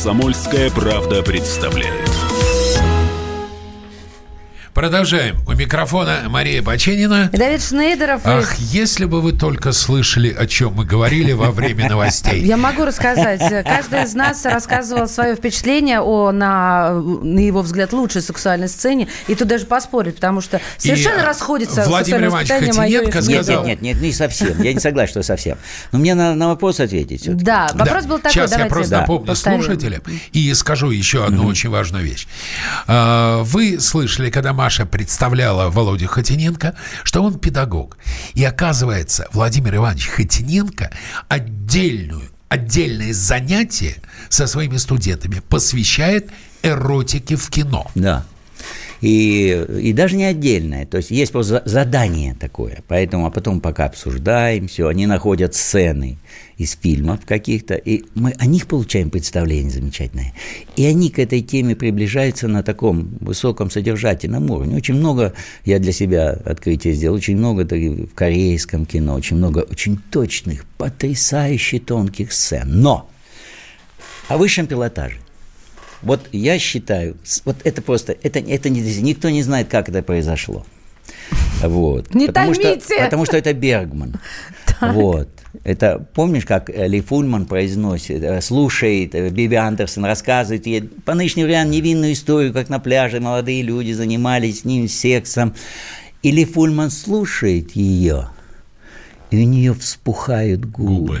[0.00, 2.09] «Комсомольская правда» представляет.
[4.80, 5.36] Продолжаем.
[5.46, 7.28] У микрофона Мария Баченина.
[7.34, 8.22] И Давид Шнейдеров.
[8.24, 12.42] Ах, если бы вы только слышали, о чем мы говорили во время новостей.
[12.42, 13.40] Я могу рассказать.
[13.66, 19.08] Каждый из нас рассказывал свое впечатление о, на, на его взгляд, лучшей сексуальной сцене.
[19.28, 23.18] И тут даже поспорить, потому что совершенно И, расходится Владимир Иванович Хотиненко.
[23.18, 24.62] Нет, сказал- нет, нет, нет, не совсем.
[24.62, 25.58] Я не согласен, что совсем.
[25.92, 27.20] Но мне на, на вопрос ответить.
[27.20, 27.44] всё-таки.
[27.44, 28.08] Да, вопрос Да.
[28.08, 28.32] был такой.
[28.32, 29.62] Сейчас я давайте просто да, напомню повторим.
[29.62, 32.26] слушателям и скажу еще одну очень важную вещь.
[32.86, 37.98] А, Вы слышали, когда Маша представляла Володю Хотиненко, что он педагог.
[38.34, 40.90] И оказывается, Владимир Иванович Хотиненко
[41.28, 43.96] отдельную, отдельное занятие
[44.28, 46.30] со своими студентами посвящает
[46.62, 47.90] эротике в кино.
[47.94, 48.24] Да.
[49.00, 50.84] И, и даже не отдельное.
[50.84, 52.82] То есть есть просто за- задание такое.
[52.86, 56.18] Поэтому, а потом пока обсуждаем все, они находят сцены
[56.58, 60.34] из фильмов каких-то, и мы о них получаем представление замечательное.
[60.76, 64.76] И они к этой теме приближаются на таком высоком содержательном уровне.
[64.76, 65.32] Очень много,
[65.64, 71.78] я для себя открытие сделал, очень много в корейском кино, очень много очень точных, потрясающе
[71.78, 72.68] тонких сцен.
[72.82, 73.08] Но
[74.28, 75.16] о высшем пилотаже.
[76.02, 80.64] Вот я считаю, вот это просто, это, это не, никто не знает, как это произошло.
[81.62, 82.14] Вот.
[82.14, 83.04] Не потому что, томите!
[83.04, 84.14] потому что это Бергман.
[84.80, 85.28] Вот.
[85.62, 91.14] Это помнишь, как э, Ли Фульман произносит, э, слушает, э, Биби Андерсон рассказывает ей по
[91.14, 95.54] нынешнему времени невинную историю, как на пляже молодые люди занимались с ним сексом.
[96.22, 98.28] И Ли Фульман слушает ее,
[99.30, 101.20] и у нее вспухают губы.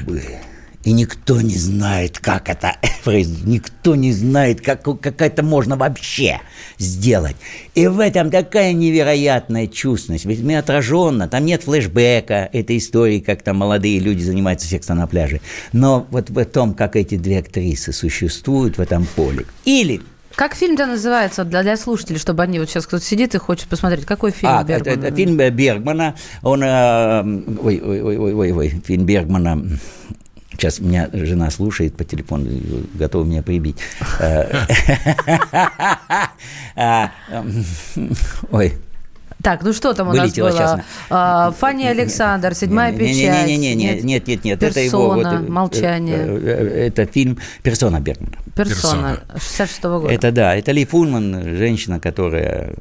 [0.82, 2.76] И никто не знает, как это.
[3.06, 6.40] Никто не знает, как, как это можно вообще
[6.78, 7.36] сделать.
[7.74, 10.24] И в этом такая невероятная чувственность.
[10.24, 15.06] Ведь мы отраженно, там нет флешбека этой истории, как там молодые люди занимаются сексом на
[15.06, 15.42] пляже.
[15.72, 19.44] Но вот в том, как эти две актрисы существуют в этом поле.
[19.66, 20.00] Или
[20.34, 24.06] Как фильм-то называется для, для слушателей, чтобы они вот сейчас кто-то сидит и хочет посмотреть,
[24.06, 25.06] какой фильм А, это, Бергмана?
[25.06, 26.14] это фильм э, Бергмана.
[26.42, 27.22] Он, э,
[27.62, 29.62] ой, ой, ой, ой, ой, ой, фильм Бергмана.
[30.60, 32.50] Сейчас меня жена слушает по телефону,
[32.92, 33.78] готова меня прибить.
[34.18, 34.66] Э,
[36.76, 37.64] эм,
[38.50, 38.74] Ой,
[39.42, 40.84] Так, ну что там у Вылетело нас было?
[41.08, 43.46] А, Фанни Александр, седьмая печать.
[43.46, 45.14] Не-не-не, нет, нет, нет, это его.
[45.14, 46.18] вот, молчание.
[46.86, 48.36] Это фильм «Персона Бергмана».
[48.54, 50.12] Персона, 66-го года.
[50.12, 52.74] Это да, это Ли Фульман, женщина, которая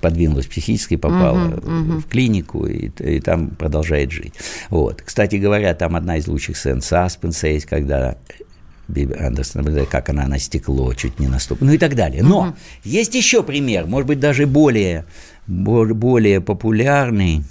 [0.00, 4.34] подвинулась психически, попала в клинику и, и там продолжает жить.
[4.70, 5.02] Вот.
[5.02, 8.16] Кстати говоря, там одна из лучших сцен саспенса есть, когда
[8.88, 12.22] Биби Андерсон, как она на стекло чуть не наступила, ну и так далее.
[12.22, 12.54] Но
[12.84, 15.04] есть еще пример, может быть, даже более, бо-
[15.48, 17.42] более популярный.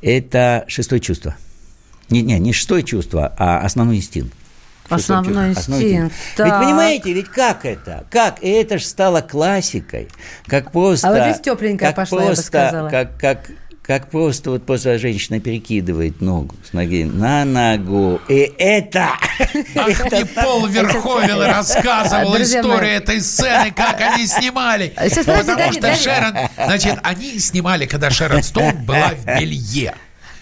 [0.00, 1.36] Это «Шестое чувство».
[2.08, 4.32] Не, не, не «Шестое чувство», а «Основной инстинкт».
[4.88, 6.14] Шестое Основной инстинкт.
[6.38, 8.04] Ведь понимаете, ведь как это?
[8.10, 8.42] Как?
[8.42, 10.08] И это же стало классикой.
[10.46, 11.08] Как просто...
[11.08, 12.90] А вот здесь тепленькая как пошла, я бы просто, сказала.
[12.90, 13.50] Как, как,
[13.86, 18.18] как просто вот просто женщина перекидывает ногу с ноги на ногу.
[18.28, 19.10] И это...
[19.76, 22.96] Ах, мне Пол Верховен рассказывал Друзья историю мои.
[22.96, 24.94] этой сцены, как они снимали.
[24.96, 25.94] Сейчас, Потому что.
[25.96, 26.34] Шерон...
[26.56, 29.94] Значит, они снимали, когда Шерон Стоун была в белье.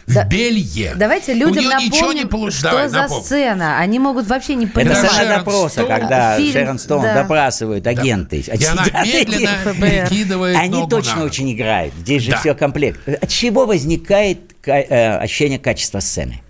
[0.07, 0.95] В Да- белье.
[0.97, 2.55] Давайте людям не напомним, получилось.
[2.59, 3.23] что Давай, за напомни.
[3.23, 3.79] сцена.
[3.79, 4.97] Они могут вообще не Это понимать.
[4.99, 5.89] Шерон сцена допроса, Стоун.
[5.89, 7.15] когда Фильм, Шерон Стоун да.
[7.23, 8.39] допрашивают агенты.
[8.41, 11.95] И она Сидят медленно перекидывает Они ногу точно на очень играют.
[12.01, 12.39] Здесь же Да.
[12.41, 13.01] все комплект.
[13.09, 16.41] От чего возникает ка- э, ощущение качества сцены?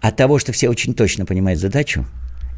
[0.00, 2.06] От того, что все очень точно понимают задачу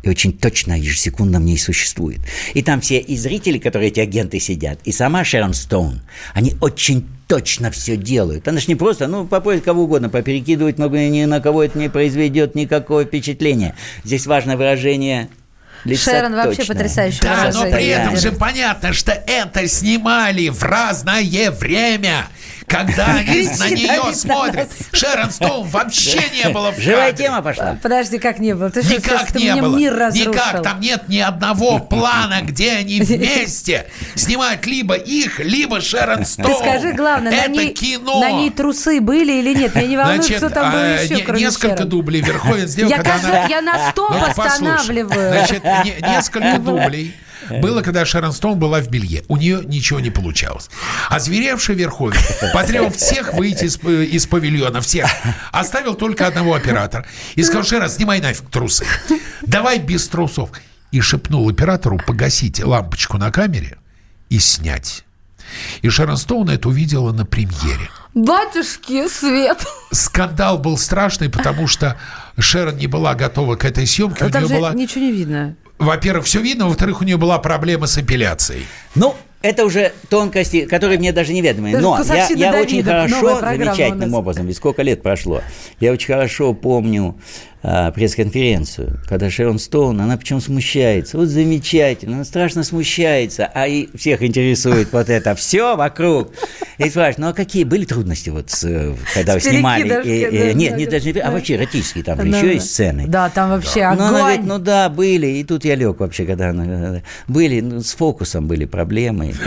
[0.05, 2.21] и очень точно ежесекундно в ней существует.
[2.55, 6.03] И там все и зрители, которые эти агенты сидят, и сама Шерон Стоун,
[6.35, 8.47] они очень точно все делают.
[8.47, 11.89] Она же не просто, ну, попросит кого угодно, поперекидывать, но ни на кого это не
[11.89, 13.75] произведет никакого впечатления.
[14.05, 15.31] Здесь важно выражение
[15.85, 16.77] лица Шерон вообще точное.
[16.77, 22.27] потрясающее Да, но при этом же понятно, что это снимали в разное время.
[22.73, 24.69] Когда они на нее смотрят.
[24.93, 27.77] Шерон Стоун вообще не было в Живая тема пошла.
[27.83, 28.71] Подожди, как не было?
[28.71, 29.77] Ты что, Никак не было.
[29.77, 30.33] мир разрушил.
[30.33, 30.63] Никак.
[30.63, 36.49] Там нет ни одного плана, где они вместе снимают либо их, либо Шерон Стоун.
[36.51, 38.21] Ты скажи, главное, Это на ней, кино.
[38.21, 39.75] на ней трусы были или нет?
[39.75, 41.89] Меня не волнует, Значит, кто там был а, еще, не- кроме несколько Шерон.
[41.89, 43.47] дублей Верховен сделал, Я, когда она...
[43.47, 45.33] я на стоп Ну, останавливаю.
[45.33, 47.15] Значит, не- несколько дублей
[47.51, 49.25] было, когда Шерон Стоун была в белье.
[49.29, 50.71] У нее ничего не получалось.
[51.09, 52.21] Озверевший Верховен
[52.53, 55.11] потребовал всех выйти из, э, из павильона, всех.
[55.51, 57.07] Оставил только одного оператора.
[57.35, 58.87] И сказал, Шерон, снимай нафиг трусы.
[59.43, 60.51] Давай без трусов.
[60.91, 63.79] И шепнул оператору погасить лампочку на камере
[64.29, 65.05] и снять.
[65.83, 67.91] И Шерон Стоун это увидела на премьере.
[68.15, 69.67] Батюшки, свет.
[69.91, 71.99] Скандал был страшный, потому что
[72.39, 74.27] Шерон не была готова к этой съемке.
[74.27, 75.57] У Там нее же была, ничего не видно.
[75.83, 78.67] Во-первых, все видно, во-вторых, у нее была проблема с эпиляцией.
[78.95, 81.73] Ну, это уже тонкости, которые мне даже неведомы.
[81.73, 85.43] Даже Но я, я очень хорошо, замечательным образом, ведь сколько лет прошло,
[85.81, 87.17] я очень хорошо помню
[87.63, 91.17] пресс-конференцию, когда Шерон Стоун, она причем смущается.
[91.17, 96.33] Вот замечательно, она страшно смущается, а и всех интересует вот это все вокруг.
[96.79, 99.83] И спрашивают, ну а какие были трудности вот, с, э, когда вы снимали?
[99.85, 100.91] перекидышки, И- и- да, нет, да, не да.
[100.91, 101.31] даже не, а Да.
[101.31, 102.53] вообще эротические там Да, еще да.
[102.53, 103.05] есть сцены.
[103.07, 104.49] Да, там вообще Ну, она говорит, огонь.
[104.49, 107.03] ну да, были, и тут я лег вообще, когда она...
[107.29, 109.35] Были, ну, с фокусом были проблемы.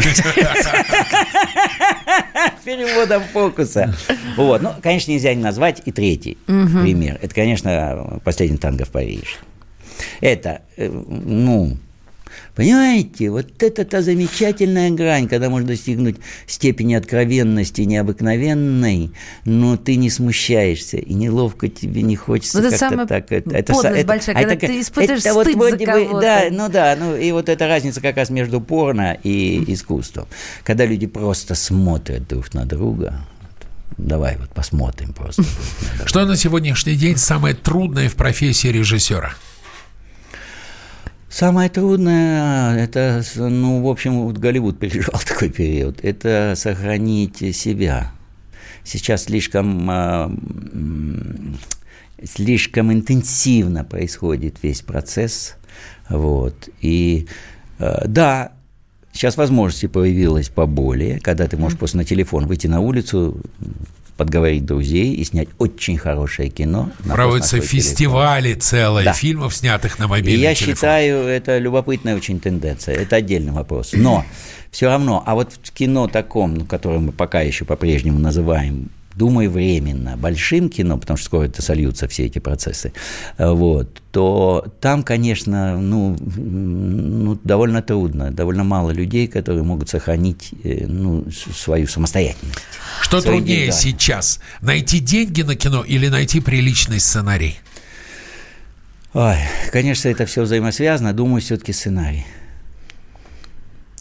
[2.66, 3.96] Переводом фокуса.
[4.36, 7.20] Вот, ну, конечно, нельзя не назвать и третий пример.
[7.22, 9.38] Это, конечно, «Последний танго в Париже».
[10.20, 11.78] Это, э, ну,
[12.56, 16.18] Понимаете, вот это та замечательная грань, когда можно достигнуть
[16.48, 19.12] степени откровенности необыкновенной,
[19.46, 23.32] но ты не смущаешься, и неловко тебе не хочется Вот это как-то самая так.
[23.32, 26.06] Это, это, это- большая, а когда это- ты испытываешь это вот стыд вроде за бы-
[26.06, 26.22] кого-то.
[26.22, 30.28] Да, ну да, ну и вот эта разница как раз между порно и искусством.
[30.64, 33.26] Когда люди просто смотрят друг на друга,
[33.98, 35.44] давай вот посмотрим просто.
[36.06, 39.34] Что на сегодняшний день самое трудное в профессии режиссера?
[41.36, 48.14] Самое трудное, это, ну, в общем, вот Голливуд переживал такой период, это сохранить себя.
[48.86, 50.34] Сейчас слишком, а,
[52.24, 55.56] слишком интенсивно происходит весь процесс,
[56.08, 57.28] вот, и
[57.80, 58.54] э, да,
[59.12, 63.42] сейчас возможности появилось поболее, когда ты можешь просто на телефон выйти на улицу,
[64.18, 66.90] подговорить друзей и снять очень хорошее кино.
[67.06, 67.80] Проводятся свой телефон.
[67.80, 69.14] фестивали целые, Да.
[69.14, 70.76] фильмов, снятых на И мобильный я телефон.
[70.76, 72.96] считаю, это любопытная очень тенденция.
[72.96, 73.92] Это отдельный вопрос.
[73.94, 74.24] Но
[74.72, 79.50] все равно, а вот в кино таком, ну, которое мы пока еще по-прежнему называем, думаю,
[79.50, 82.92] временно, большим кино, потому что скоро это сольются все эти процессы,
[83.38, 90.52] э, вот, то там, конечно, ну, ну, довольно трудно, довольно мало людей, которые могут сохранить
[90.66, 92.60] э, ну, свою самостоятельность.
[93.06, 93.72] Что Свои труднее деньги.
[93.72, 94.40] сейчас?
[94.62, 97.60] Найти деньги на кино или найти приличный сценарий?
[99.14, 99.38] Ой,
[99.72, 102.26] конечно, это все взаимосвязано, думаю, все-таки сценарий.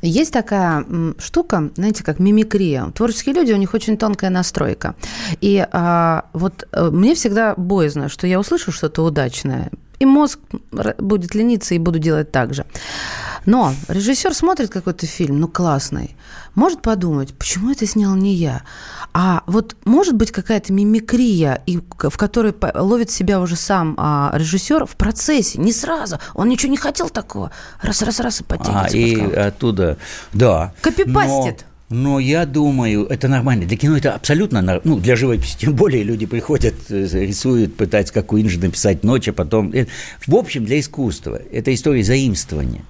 [0.00, 0.86] Есть такая
[1.18, 2.92] штука, знаете, как мимикрия.
[2.94, 4.94] Творческие люди, у них очень тонкая настройка.
[5.42, 10.38] И а, вот э, мне всегда боязно, что я услышу что-то удачное, и мозг
[10.98, 12.64] будет лениться и буду делать так же.
[13.46, 16.16] Но режиссер смотрит какой-то фильм, ну классный,
[16.54, 18.62] может подумать, почему это снял не я.
[19.12, 24.86] А вот может быть какая-то мимикрия, и в которой ловит себя уже сам а, режиссер
[24.86, 26.18] в процессе, не сразу.
[26.34, 27.50] Он ничего не хотел такого.
[27.82, 28.96] Раз-раз-раз и А, подтягивается.
[28.96, 29.46] и под кого-то.
[29.46, 29.98] оттуда,
[30.32, 30.74] да.
[30.80, 31.64] Копипастит.
[31.68, 33.66] Но, но я думаю, это нормально.
[33.66, 34.82] Для кино это абсолютно нормально.
[34.84, 39.28] Ну, для живописи тем более люди приходят, э, рисуют, пытаются как Куин же написать ночь,
[39.28, 39.70] а потом...
[39.72, 39.86] э,
[40.26, 41.40] В общем, для искусства.
[41.52, 42.80] Это история заимствования.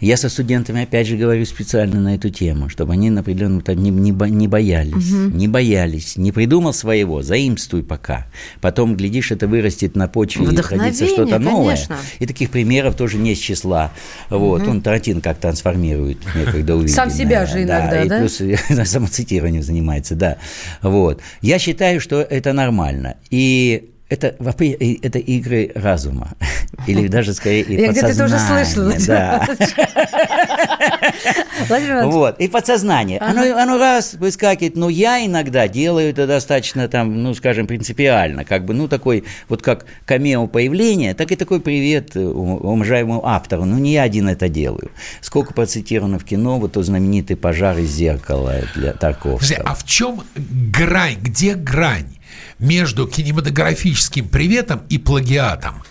[0.00, 3.80] Я со студентами, опять же, говорю специально на эту тему, чтобы они на определенном этапе
[3.80, 5.10] не, не, бо- не боялись.
[5.10, 6.16] Не боялись.
[6.16, 8.26] Не придумал своего, заимствуй пока.
[8.60, 11.74] Потом, глядишь, это вырастет на почве и родится что-то новое.
[11.74, 11.96] конечно.
[12.20, 13.92] И таких примеров тоже не с числа.
[14.30, 14.66] Вот.
[14.66, 16.18] Он Тарантино как трансформирует
[16.54, 16.88] увиденное.
[16.88, 18.18] Сам себя же иногда, и да?
[18.20, 18.40] плюс
[18.84, 20.36] самоцитированием занимается, да.
[20.82, 21.20] Вот.
[21.40, 23.16] Я считаю, что это нормально.
[23.30, 26.32] И это, это игры разума.
[26.86, 28.92] Или даже скорее и Я где-то это уже слышала.
[29.06, 29.48] Да.
[32.10, 33.18] Вот, и подсознание.
[33.18, 38.64] Оно, оно раз выскакивает, но я иногда делаю это достаточно там, ну, скажем, принципиально, как
[38.64, 43.64] бы, ну, такой, вот как камео появление, так и такой привет э, уважаемому автору.
[43.64, 44.90] Ну, не я один это делаю.
[45.20, 49.62] Сколько процитировано в кино, вот тот знаменитый пожар из зеркала для Тарковского.
[49.64, 51.18] а в чем грань?
[51.20, 52.18] Где грань
[52.58, 55.82] между кинематографическим приветом и плагиатом?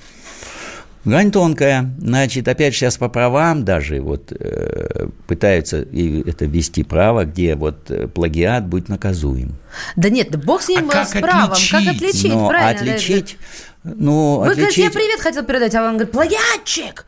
[1.06, 1.94] Грань тонкая.
[2.00, 7.92] Значит, опять сейчас по правам даже вот э, пытаются и это ввести право, где вот
[7.92, 9.56] э, плагиат будет наказуем.
[9.98, 11.50] Да нет, да бог с ним, А с как правом.
[11.50, 12.02] Как отличить?
[12.02, 12.86] отличить, Но правильно?
[12.86, 13.38] да, отличить,
[13.84, 14.94] ну, Вы говорите, я отличить...
[14.94, 17.06] привет хотел передать, а он говорит, плагиатчик.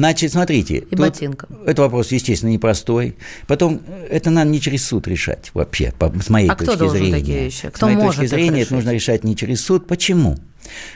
[0.00, 0.80] Значит, смотрите.
[0.80, 1.46] тут ботинка.
[1.66, 3.16] Это вопрос, естественно, непростой.
[3.46, 6.78] Потом, э, это надо не через суд решать вообще, по- с моей А кто точки
[6.78, 7.18] должен зрения.
[7.18, 7.66] такие вещи?
[7.66, 8.66] С Кто моей может точки зрения, решить?
[8.68, 9.86] это нужно решать не через суд.
[9.86, 10.38] Почему?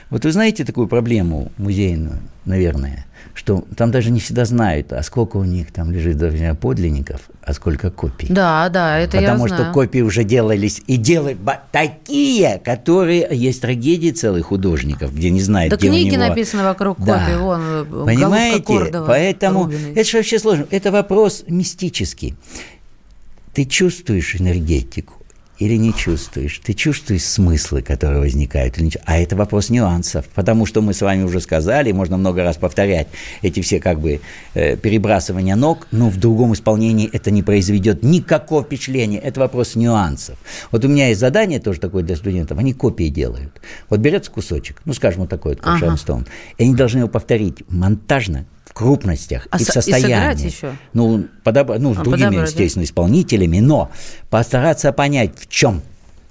[0.09, 5.37] Вот вы знаете такую проблему музейную, наверное, что там даже не всегда знают, а сколько
[5.37, 8.27] у них там лежит например, подлинников, а сколько копий.
[8.29, 9.63] Да, да, это я Потому знаю.
[9.63, 11.39] что копии уже делались и делают
[11.71, 16.63] такие, которые есть трагедии целых художников, где не знают, Да где у книги него- написаны
[16.63, 17.19] вокруг Да.
[17.19, 18.63] копий, вон, э, «Голубка Понимаете?
[18.63, 19.91] Кордова», Поэтому Рубиной.
[19.93, 20.65] это же вообще сложно.
[20.69, 22.35] Это вопрос мистический.
[23.53, 25.14] Ты чувствуешь энергетику,
[25.59, 26.59] или не чувствуешь?
[26.63, 28.77] Ты чувствуешь смыслы, которые возникают?
[28.77, 28.91] Или не...
[29.05, 33.07] А это вопрос нюансов, потому что мы с вами уже сказали, можно много раз повторять
[33.41, 34.21] эти все как бы
[34.53, 39.19] э, перебрасывания ног, но в другом исполнении это не произведет никакого впечатления.
[39.19, 40.37] Это вопрос нюансов.
[40.71, 43.61] Вот у меня есть задание тоже такое для студентов, они копии делают.
[43.89, 45.85] Вот берется кусочек, ну, скажем, вот такой вот, как ага.
[45.85, 50.43] Шарнстоун, и они должны его повторить монтажно, крупностях а и в состоянии.
[50.43, 50.75] И еще?
[50.93, 51.71] Ну, подоб...
[51.79, 52.89] ну, с а, другими, подобрать, естественно, да?
[52.89, 53.89] исполнителями, но
[54.29, 55.81] постараться понять, в чем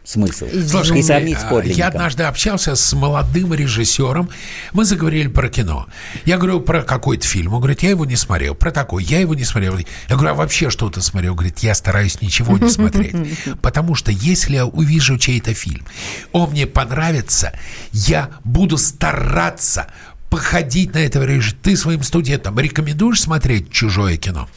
[0.05, 0.47] смысл.
[0.69, 1.79] Слушай, и сравнить с подлинником.
[1.79, 4.29] я однажды общался с молодым режиссером,
[4.75, 5.87] мы заговорили про кино.
[6.27, 9.35] Я говорю про какой-то фильм, он говорит, я его не смотрел, про такой, я его
[9.35, 9.79] не смотрел.
[9.79, 11.33] Я говорю, а вообще что то смотрел?
[11.33, 13.17] Он говорит, я стараюсь ничего не смотреть,
[13.63, 15.87] потому что если я увижу чей-то фильм,
[16.33, 17.59] он мне понравится,
[17.93, 19.87] я буду стараться
[20.35, 21.59] походить на этого режиссера.
[21.63, 24.49] Ты своим студентам рекомендуешь смотреть чужое кино?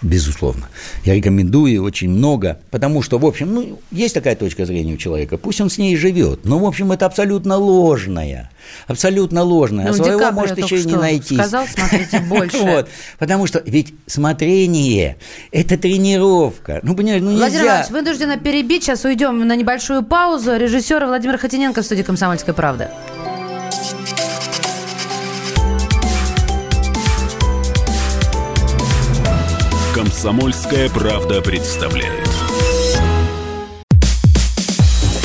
[0.00, 0.68] Безусловно.
[1.04, 5.36] Я рекомендую очень много, потому что, в общем, ну, есть такая точка зрения у человека,
[5.36, 8.50] пусть он с ней живет, но, в общем, это абсолютно ложная,
[8.86, 11.34] абсолютно ложная, ну, а своего может еще и не найти.
[11.34, 12.58] Сказал, смотрите больше.
[12.58, 15.16] вот, потому что ведь смотрение–
[15.50, 16.78] это тренировка.
[16.84, 17.64] Ну, понимаешь, ну Владимир нельзя.
[17.64, 20.56] Иванович, вынуждены перебить, сейчас уйдем на небольшую паузу.
[20.56, 22.88] Режиссер Владимир Хотиненко в студии «Комсомольской правды».
[30.24, 32.30] «Комсомольская правда» представляет.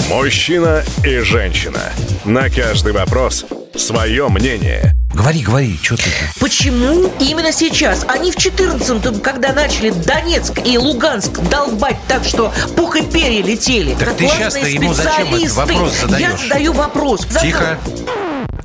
[0.09, 1.79] Мужчина и женщина.
[2.25, 3.45] На каждый вопрос
[3.77, 4.91] свое мнение.
[5.13, 6.03] Говори, говори, что ты?
[6.41, 8.05] Почему именно сейчас?
[8.09, 13.95] Они в 14-м, когда начали Донецк и Луганск долбать так, что пух и перья летели.
[13.95, 16.29] Так ты сейчас-то ему зачем этот вопрос задаешь?
[16.29, 17.25] Я задаю вопрос.
[17.41, 17.79] Тихо.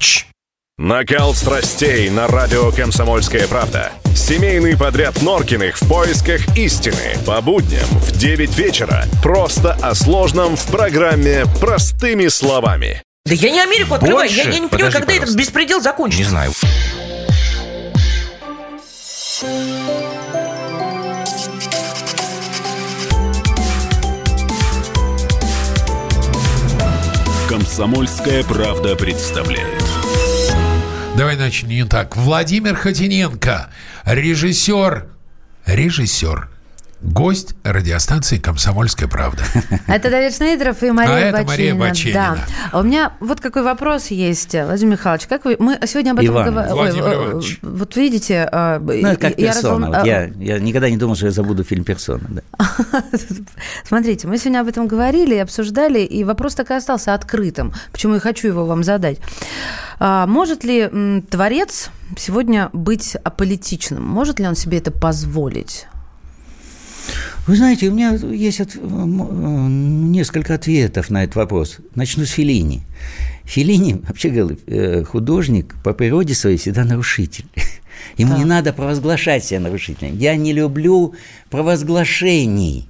[0.00, 0.26] Чш.
[0.78, 3.92] Накал страстей на радио «Комсомольская правда».
[4.14, 7.16] Семейный подряд Норкиных в поисках истины.
[7.26, 9.04] По будням в 9 вечера.
[9.22, 13.02] Просто о сложном в программе «Простыми словами».
[13.26, 14.30] Да я не Америку открываю.
[14.30, 15.24] Я, я не понимаю, когда пожалуйста.
[15.24, 16.22] этот беспредел закончится.
[16.22, 16.52] Не знаю.
[27.48, 29.83] «Комсомольская правда» представляет.
[31.16, 32.16] Давай начнем так.
[32.16, 33.70] Владимир Хотиненко,
[34.04, 35.06] режиссер,
[35.64, 36.48] режиссер,
[37.04, 39.42] гость радиостанции «Комсомольская правда».
[39.86, 41.36] Это Давид Шнейдеров и Мария а Бачинина.
[41.36, 42.14] это Мария Бачинина.
[42.14, 42.38] Да.
[42.72, 45.26] А у меня вот какой вопрос есть, Владимир Михайлович.
[45.26, 45.56] Как вы...
[45.58, 46.72] Мы сегодня об этом говорили.
[46.72, 47.58] Владимир Ой, Иванович.
[47.62, 48.48] Вот видите...
[48.50, 49.86] А, ну, это как я «Персона».
[49.86, 49.98] Разум...
[49.98, 52.26] Вот я, я никогда не думал, что я забуду фильм «Персона».
[52.28, 52.42] Да.
[53.84, 57.74] Смотрите, мы сегодня об этом говорили, обсуждали, и вопрос так и остался открытым.
[57.92, 59.18] Почему я хочу его вам задать.
[59.98, 64.02] А, может ли творец сегодня быть аполитичным?
[64.02, 65.86] Может ли он себе это позволить?
[67.46, 71.78] Вы знаете, у меня есть от, несколько ответов на этот вопрос.
[71.94, 72.82] Начну с Филини.
[73.44, 77.44] Филини, вообще говоря, э, художник по природе своей всегда нарушитель.
[78.16, 78.38] Ему да.
[78.38, 80.16] не надо провозглашать себя нарушителем.
[80.16, 81.14] Я не люблю
[81.50, 82.88] провозглашений.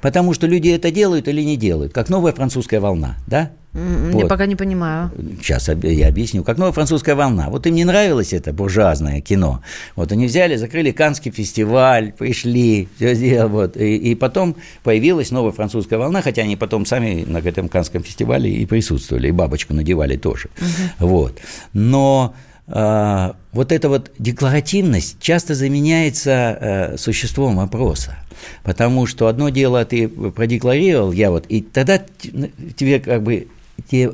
[0.00, 3.50] Потому что люди это делают или не делают, как новая французская волна, да?
[3.72, 4.22] Вот.
[4.22, 5.10] Я пока не понимаю.
[5.40, 6.42] Сейчас я объясню.
[6.42, 7.48] Как новая французская волна.
[7.50, 9.62] Вот им не нравилось это буржуазное кино.
[9.94, 13.48] Вот они взяли, закрыли Канский фестиваль, пришли, все сделали.
[13.48, 13.76] Вот.
[13.76, 18.50] И, и потом появилась новая французская волна, хотя они потом сами на этом Канском фестивале
[18.50, 20.48] и присутствовали, и бабочку надевали тоже.
[20.58, 21.08] Угу.
[21.08, 21.38] Вот.
[21.72, 22.34] Но
[22.70, 28.16] а, вот эта вот декларативность часто заменяется э, существом вопроса.
[28.62, 33.48] Потому что одно дело ты продекларировал, я вот, и тогда тебе как бы
[33.90, 34.12] тебе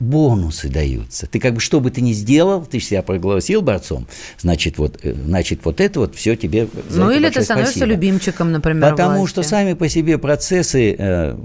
[0.00, 1.26] бонусы даются.
[1.26, 4.06] Ты как бы что бы ты ни сделал, ты себя прогласил борцом,
[4.38, 6.68] значит вот, э, значит вот это вот все тебе.
[6.88, 7.94] За ну или ты становишься спасибо.
[7.94, 8.90] любимчиком, например.
[8.90, 9.32] Потому власти.
[9.32, 11.36] что сами по себе процессы э,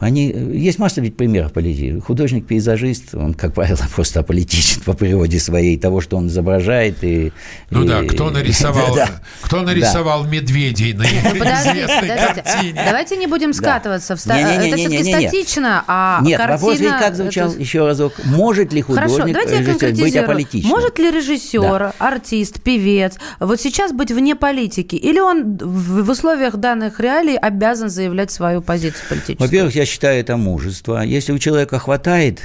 [0.00, 2.00] они, есть масса ведь примеров политики.
[2.00, 7.04] Художник-пейзажист, он, как правило, просто аполитичен по природе своей, того, что он изображает.
[7.04, 7.32] И,
[7.70, 9.08] ну и, да, кто нарисовал, да.
[9.42, 10.30] кто нарисовал да.
[10.30, 12.82] медведей на ну, известной картине?
[12.84, 14.16] Давайте не будем скатываться.
[14.16, 14.36] В ста...
[14.36, 16.56] не, не, не, это все-таки статично, а Нет, картина...
[16.56, 17.60] вопрос ведь как звучал это...
[17.60, 18.14] еще разок.
[18.24, 20.70] Может ли художник Хорошо, быть аполитичным?
[20.70, 21.94] Может ли режиссер, да.
[21.98, 24.96] артист, певец вот сейчас быть вне политики?
[24.96, 29.46] Или он в условиях данных реалий обязан заявлять свою позицию политическую?
[29.46, 31.02] Во-первых, я считаю это мужество.
[31.02, 32.40] Если у человека хватает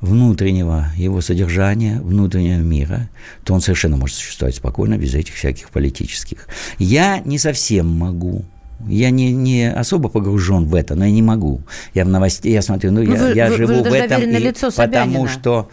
[0.00, 3.08] внутреннего его содержания, внутреннего мира,
[3.44, 6.48] то он совершенно может существовать спокойно без этих всяких политических.
[6.78, 8.44] Я не совсем могу.
[8.88, 11.60] Я не, не особо погружен в это, но я не могу.
[11.94, 14.22] Я в новости, я смотрю, ну, ну я, вы, я вы, живу вы в этом,
[14.22, 15.70] и, лицо потому что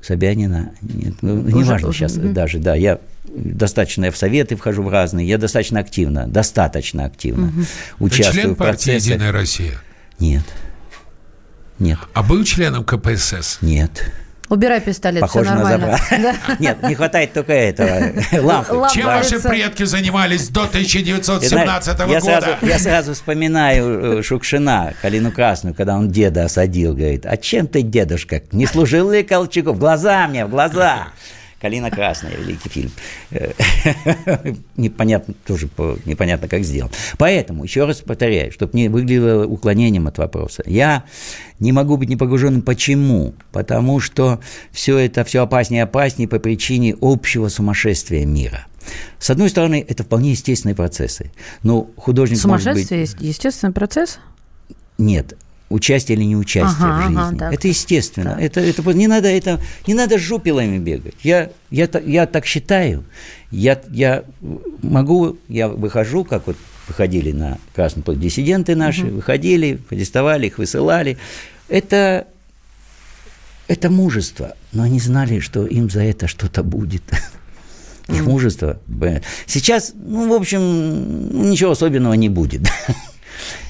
[0.00, 2.28] Собянина, нет, ну, не важно сейчас угу.
[2.28, 7.52] даже, да, я достаточно я в советы вхожу в разные, я достаточно активно, достаточно активно
[7.98, 9.10] Ты участвую член в партии процессах.
[9.12, 9.74] «Единая Россия»?
[10.18, 10.44] Нет.
[11.78, 11.98] Нет.
[12.12, 13.58] А был членом КПСС?
[13.60, 14.12] Нет.
[14.50, 15.98] Убирай пистолет, Похоже все на нормально.
[16.10, 16.34] забра.
[16.46, 16.56] Да.
[16.58, 18.12] Нет, не хватает только этого.
[18.40, 18.74] Лампы.
[18.74, 18.94] Лампы.
[18.94, 22.20] Чем ваши предки занимались до Ты знаешь, 1917 я года?
[22.20, 27.66] Сразу, я сразу вспоминаю э, Шукшина, Калину Красную, когда он деда осадил, говорит, а чем
[27.66, 29.76] ты, дедушка, не служил ли Колчаков?
[29.76, 31.08] В глаза мне, в глаза.
[31.64, 32.90] Калина Красная, великий фильм.
[33.30, 33.52] Э,
[34.76, 36.90] Непонятно, тоже по- непонятно, как сделан.
[37.16, 41.04] Поэтому, еще раз повторяю, чтобы не выглядело уклонением от вопроса, я
[41.60, 42.60] не могу быть не погруженным.
[42.60, 43.32] Почему?
[43.50, 44.40] Потому что
[44.72, 48.66] все это все опаснее и опаснее по причине общего сумасшествия мира.
[49.18, 51.32] С одной стороны, это вполне естественные процессы.
[51.62, 52.86] Но художник может быть...
[52.86, 54.18] Сумасшествие естественный процесс?
[54.98, 55.32] Нет,
[55.68, 57.20] участие или неучастие Ага, в жизни.
[57.20, 57.54] ага, так.
[57.54, 58.36] это естественно.
[58.40, 61.14] Это, это, просто- не надо это, не надо с жупелами бегать.
[61.22, 63.04] Я, я, я так считаю.
[63.50, 64.24] Я, я
[64.82, 66.56] могу, я выхожу, как вот
[66.86, 71.16] выходили на Красный площадь диссиденты наши, выходили, протестовали, их высылали.
[71.68, 72.26] Это,
[73.68, 77.02] это мужество, но они знали, что им за это что-то будет.
[78.08, 78.78] Их мужество.
[79.46, 82.68] Сейчас, ну, в общем, ничего особенного не будет.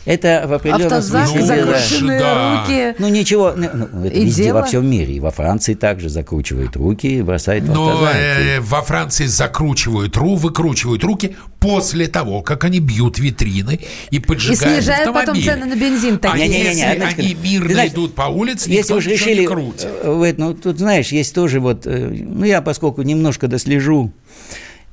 [0.07, 2.61] Это в определенном Автозак, смысле закрученные да.
[2.61, 2.95] руки.
[2.99, 4.59] Ну ничего, ну, ну, это И везде дело?
[4.61, 8.83] во всем мире, и во Франции также закручивают руки и бросают в Но э, во
[8.83, 15.07] Франции закручивают ру, выкручивают руки после того, как они бьют витрины и И поджигают снижают
[15.07, 15.49] потом автомобили.
[15.49, 16.15] цены на бензин.
[16.17, 16.49] А такие.
[16.49, 19.47] Не-не-не, если одну они мирно знаешь, идут по улице, Если никто уж ничего решили, не
[19.47, 19.89] крутит.
[20.03, 24.13] э, ну, тут, знаешь, есть тоже вот, э, ну, я поскольку немножко дослежу,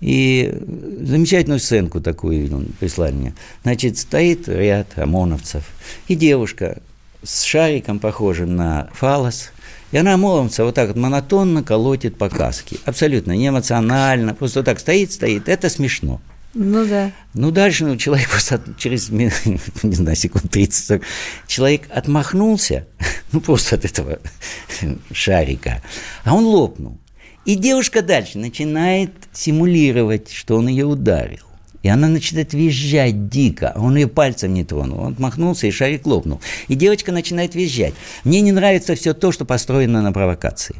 [0.02, 0.52] и
[1.02, 3.34] замечательную сценку такую прислали мне.
[3.64, 5.64] Значит, стоит ряд ОМОНовцев,
[6.08, 6.82] и девушка
[7.24, 9.52] с шариком, похожим на фалос,
[9.91, 12.78] и она ОМОНовца вот так вот монотонно колотит по каске.
[12.86, 15.47] Абсолютно не эмоционально, просто вот так стоит, стоит.
[15.47, 16.20] Это смешно.
[16.54, 17.12] Ну да.
[17.34, 19.30] Ну, дальше ну, человек просто через, не
[19.95, 21.02] знаю, секунд 30,
[21.47, 22.88] человек отмахнулся,
[23.32, 24.20] ну, просто от этого
[25.12, 25.82] шарика,
[26.24, 26.99] а он лопнул.
[27.45, 31.45] И девушка дальше начинает симулировать, что он ее ударил.
[31.83, 34.99] И она начинает визжать дико, а он ее пальцем не тронул.
[34.99, 36.39] Он отмахнулся, и шарик лопнул.
[36.67, 37.95] И девочка начинает визжать.
[38.23, 40.75] Мне не нравится все то, что построено на провокации.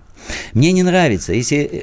[0.54, 1.82] Мне не нравится, если э,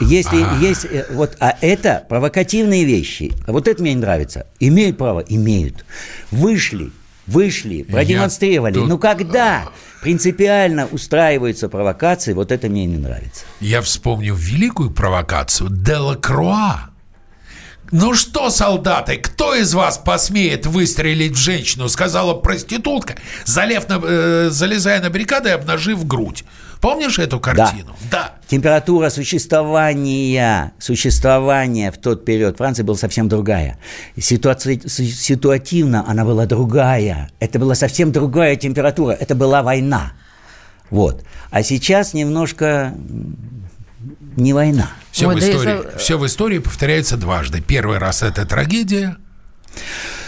[0.00, 4.46] если есть э, вот, а это провокативные вещи, вот это мне не нравится.
[4.58, 5.84] Имеют право, имеют.
[6.30, 6.90] Вышли,
[7.30, 8.74] вышли, продемонстрировали.
[8.74, 9.68] тут- Ну когда
[10.02, 13.44] принципиально устраиваются провокации, вот это мне не нравится.
[13.60, 16.90] Я вспомнил великую провокацию Делакруа.
[17.92, 24.48] Ну что, солдаты, кто из вас посмеет выстрелить в женщину, сказала проститутка, залев на, э,
[24.50, 26.44] залезая на баррикады и обнажив грудь.
[26.80, 27.94] Помнишь эту картину?
[28.10, 28.34] Да.
[28.48, 33.78] Температура существования, существования в тот период Франции была совсем другая.
[34.16, 37.30] Ситуаци- с- ситуативно она была другая.
[37.38, 39.12] Это была совсем другая температура.
[39.12, 40.12] Это была война.
[40.90, 41.22] Вот.
[41.50, 42.94] А сейчас немножко
[44.36, 44.90] не война.
[45.12, 47.60] Все, Ой, в да истории, если- все в истории повторяется дважды.
[47.60, 49.16] Первый раз это трагедия,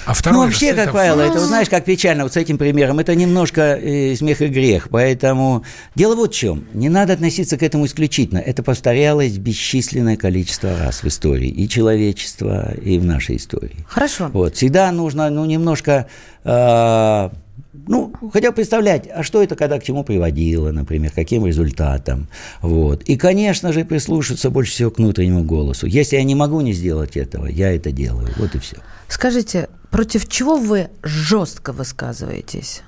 [0.04, 1.30] а второй Ну, вообще, это как правило, фарс.
[1.30, 4.88] это, вот знаешь, как печально вот с этим примером, это немножко э, смех и грех,
[4.90, 10.76] поэтому дело вот в чем, не надо относиться к этому исключительно, это повторялось бесчисленное количество
[10.78, 13.76] раз в истории, и человечества, и в нашей истории.
[13.88, 14.30] Хорошо.
[14.32, 16.06] Вот, всегда нужно, ну, немножко,
[16.44, 17.30] э,
[17.72, 22.28] ну, хотя бы представлять, а что это когда к чему приводило, например, каким результатам,
[22.60, 23.02] вот.
[23.04, 25.86] И, конечно же, прислушаться больше всего к внутреннему голосу.
[25.86, 28.76] Если я не могу не сделать этого, я это делаю, вот и все.
[29.08, 32.82] Скажите, против чего вы жестко высказываетесь?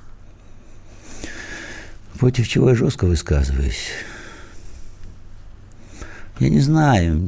[2.18, 3.88] Против чего я жестко высказываюсь?
[6.40, 7.22] Я не знаю.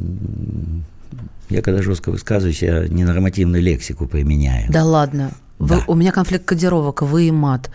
[1.49, 4.71] Я когда жестко высказываюсь, я ненормативную лексику применяю.
[4.71, 5.31] Да ладно.
[5.59, 5.85] Вы- Да.
[5.87, 7.71] У меня конфликт кодировок, вы и мат.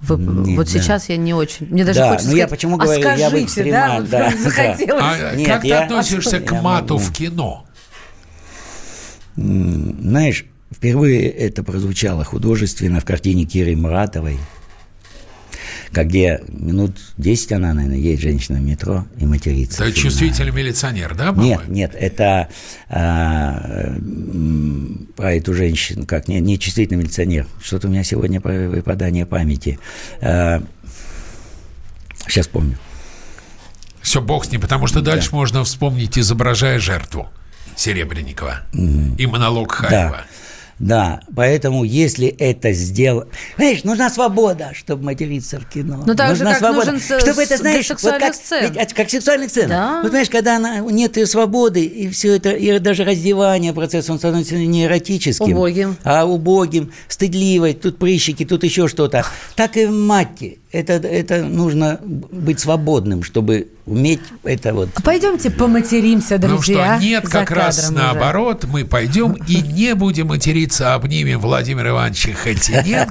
[0.00, 0.72] Вы- Нет, вот да.
[0.72, 1.66] сейчас я не очень.
[1.70, 4.32] Мне даже Да, хочется ну я сказать, почему «А говорю, я бы скажите, да, да,
[4.86, 5.30] да.
[5.30, 7.06] А Нет, как ты я- относишься к я мату могу.
[7.06, 7.64] в кино?
[9.36, 10.44] Знаешь,
[10.74, 14.38] впервые это прозвучало художественно в картине Киры Муратовой,
[15.94, 19.84] как где минут 10 она, наверное, едет женщина в метро и матерится.
[19.84, 21.72] Это чувствительный милиционер, да, Нет, по-моему?
[21.72, 22.48] нет, это
[22.88, 23.94] а,
[25.16, 27.46] про эту женщину, как не, не чувствительный милиционер.
[27.62, 29.78] Что-то у меня сегодня выпадание памяти.
[30.20, 32.76] сейчас помню.
[34.02, 37.30] Все, бог с ним, потому что дальше можно вспомнить, изображая жертву
[37.76, 40.10] Серебренникова и монолог Хаева.
[40.10, 40.24] Да,
[41.34, 43.28] поэтому если это сделать...
[43.56, 46.02] Понимаешь, нужна свобода, чтобы материться в кино.
[46.06, 46.92] Ну, так нужна же, как свобода.
[46.92, 48.72] нужен чтобы это, знаешь, вот как, сцен.
[48.72, 49.68] ведь, а, как сексуальных сцен.
[49.68, 49.96] Да.
[50.02, 54.18] Вот понимаешь, когда она, нет ее свободы, и все это, и даже раздевание процесс, он
[54.18, 55.52] становится не эротическим.
[55.52, 55.96] Убогим.
[56.02, 59.24] А убогим, стыдливой, тут прыщики, тут еще что-то.
[59.54, 60.58] Так и в матте.
[60.74, 64.88] Это, это нужно быть свободным, чтобы уметь это вот...
[65.04, 66.96] Пойдемте поматеримся, Ну друзья.
[66.96, 67.92] что, нет, как раз уже.
[67.92, 72.30] наоборот, мы пойдем и не будем материться, обнимем Владимира Ивановича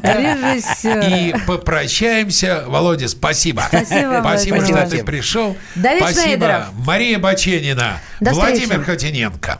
[0.04, 1.08] Режиссера.
[1.08, 2.66] и попрощаемся.
[2.68, 3.64] Володя, спасибо.
[3.70, 5.56] Спасибо, Спасибо, Владимир что ты пришел.
[5.76, 6.66] Давид Спасибо, Шнейдеров.
[6.86, 8.84] Мария Баченина, До Владимир встречи.
[8.84, 9.60] Хотиненко.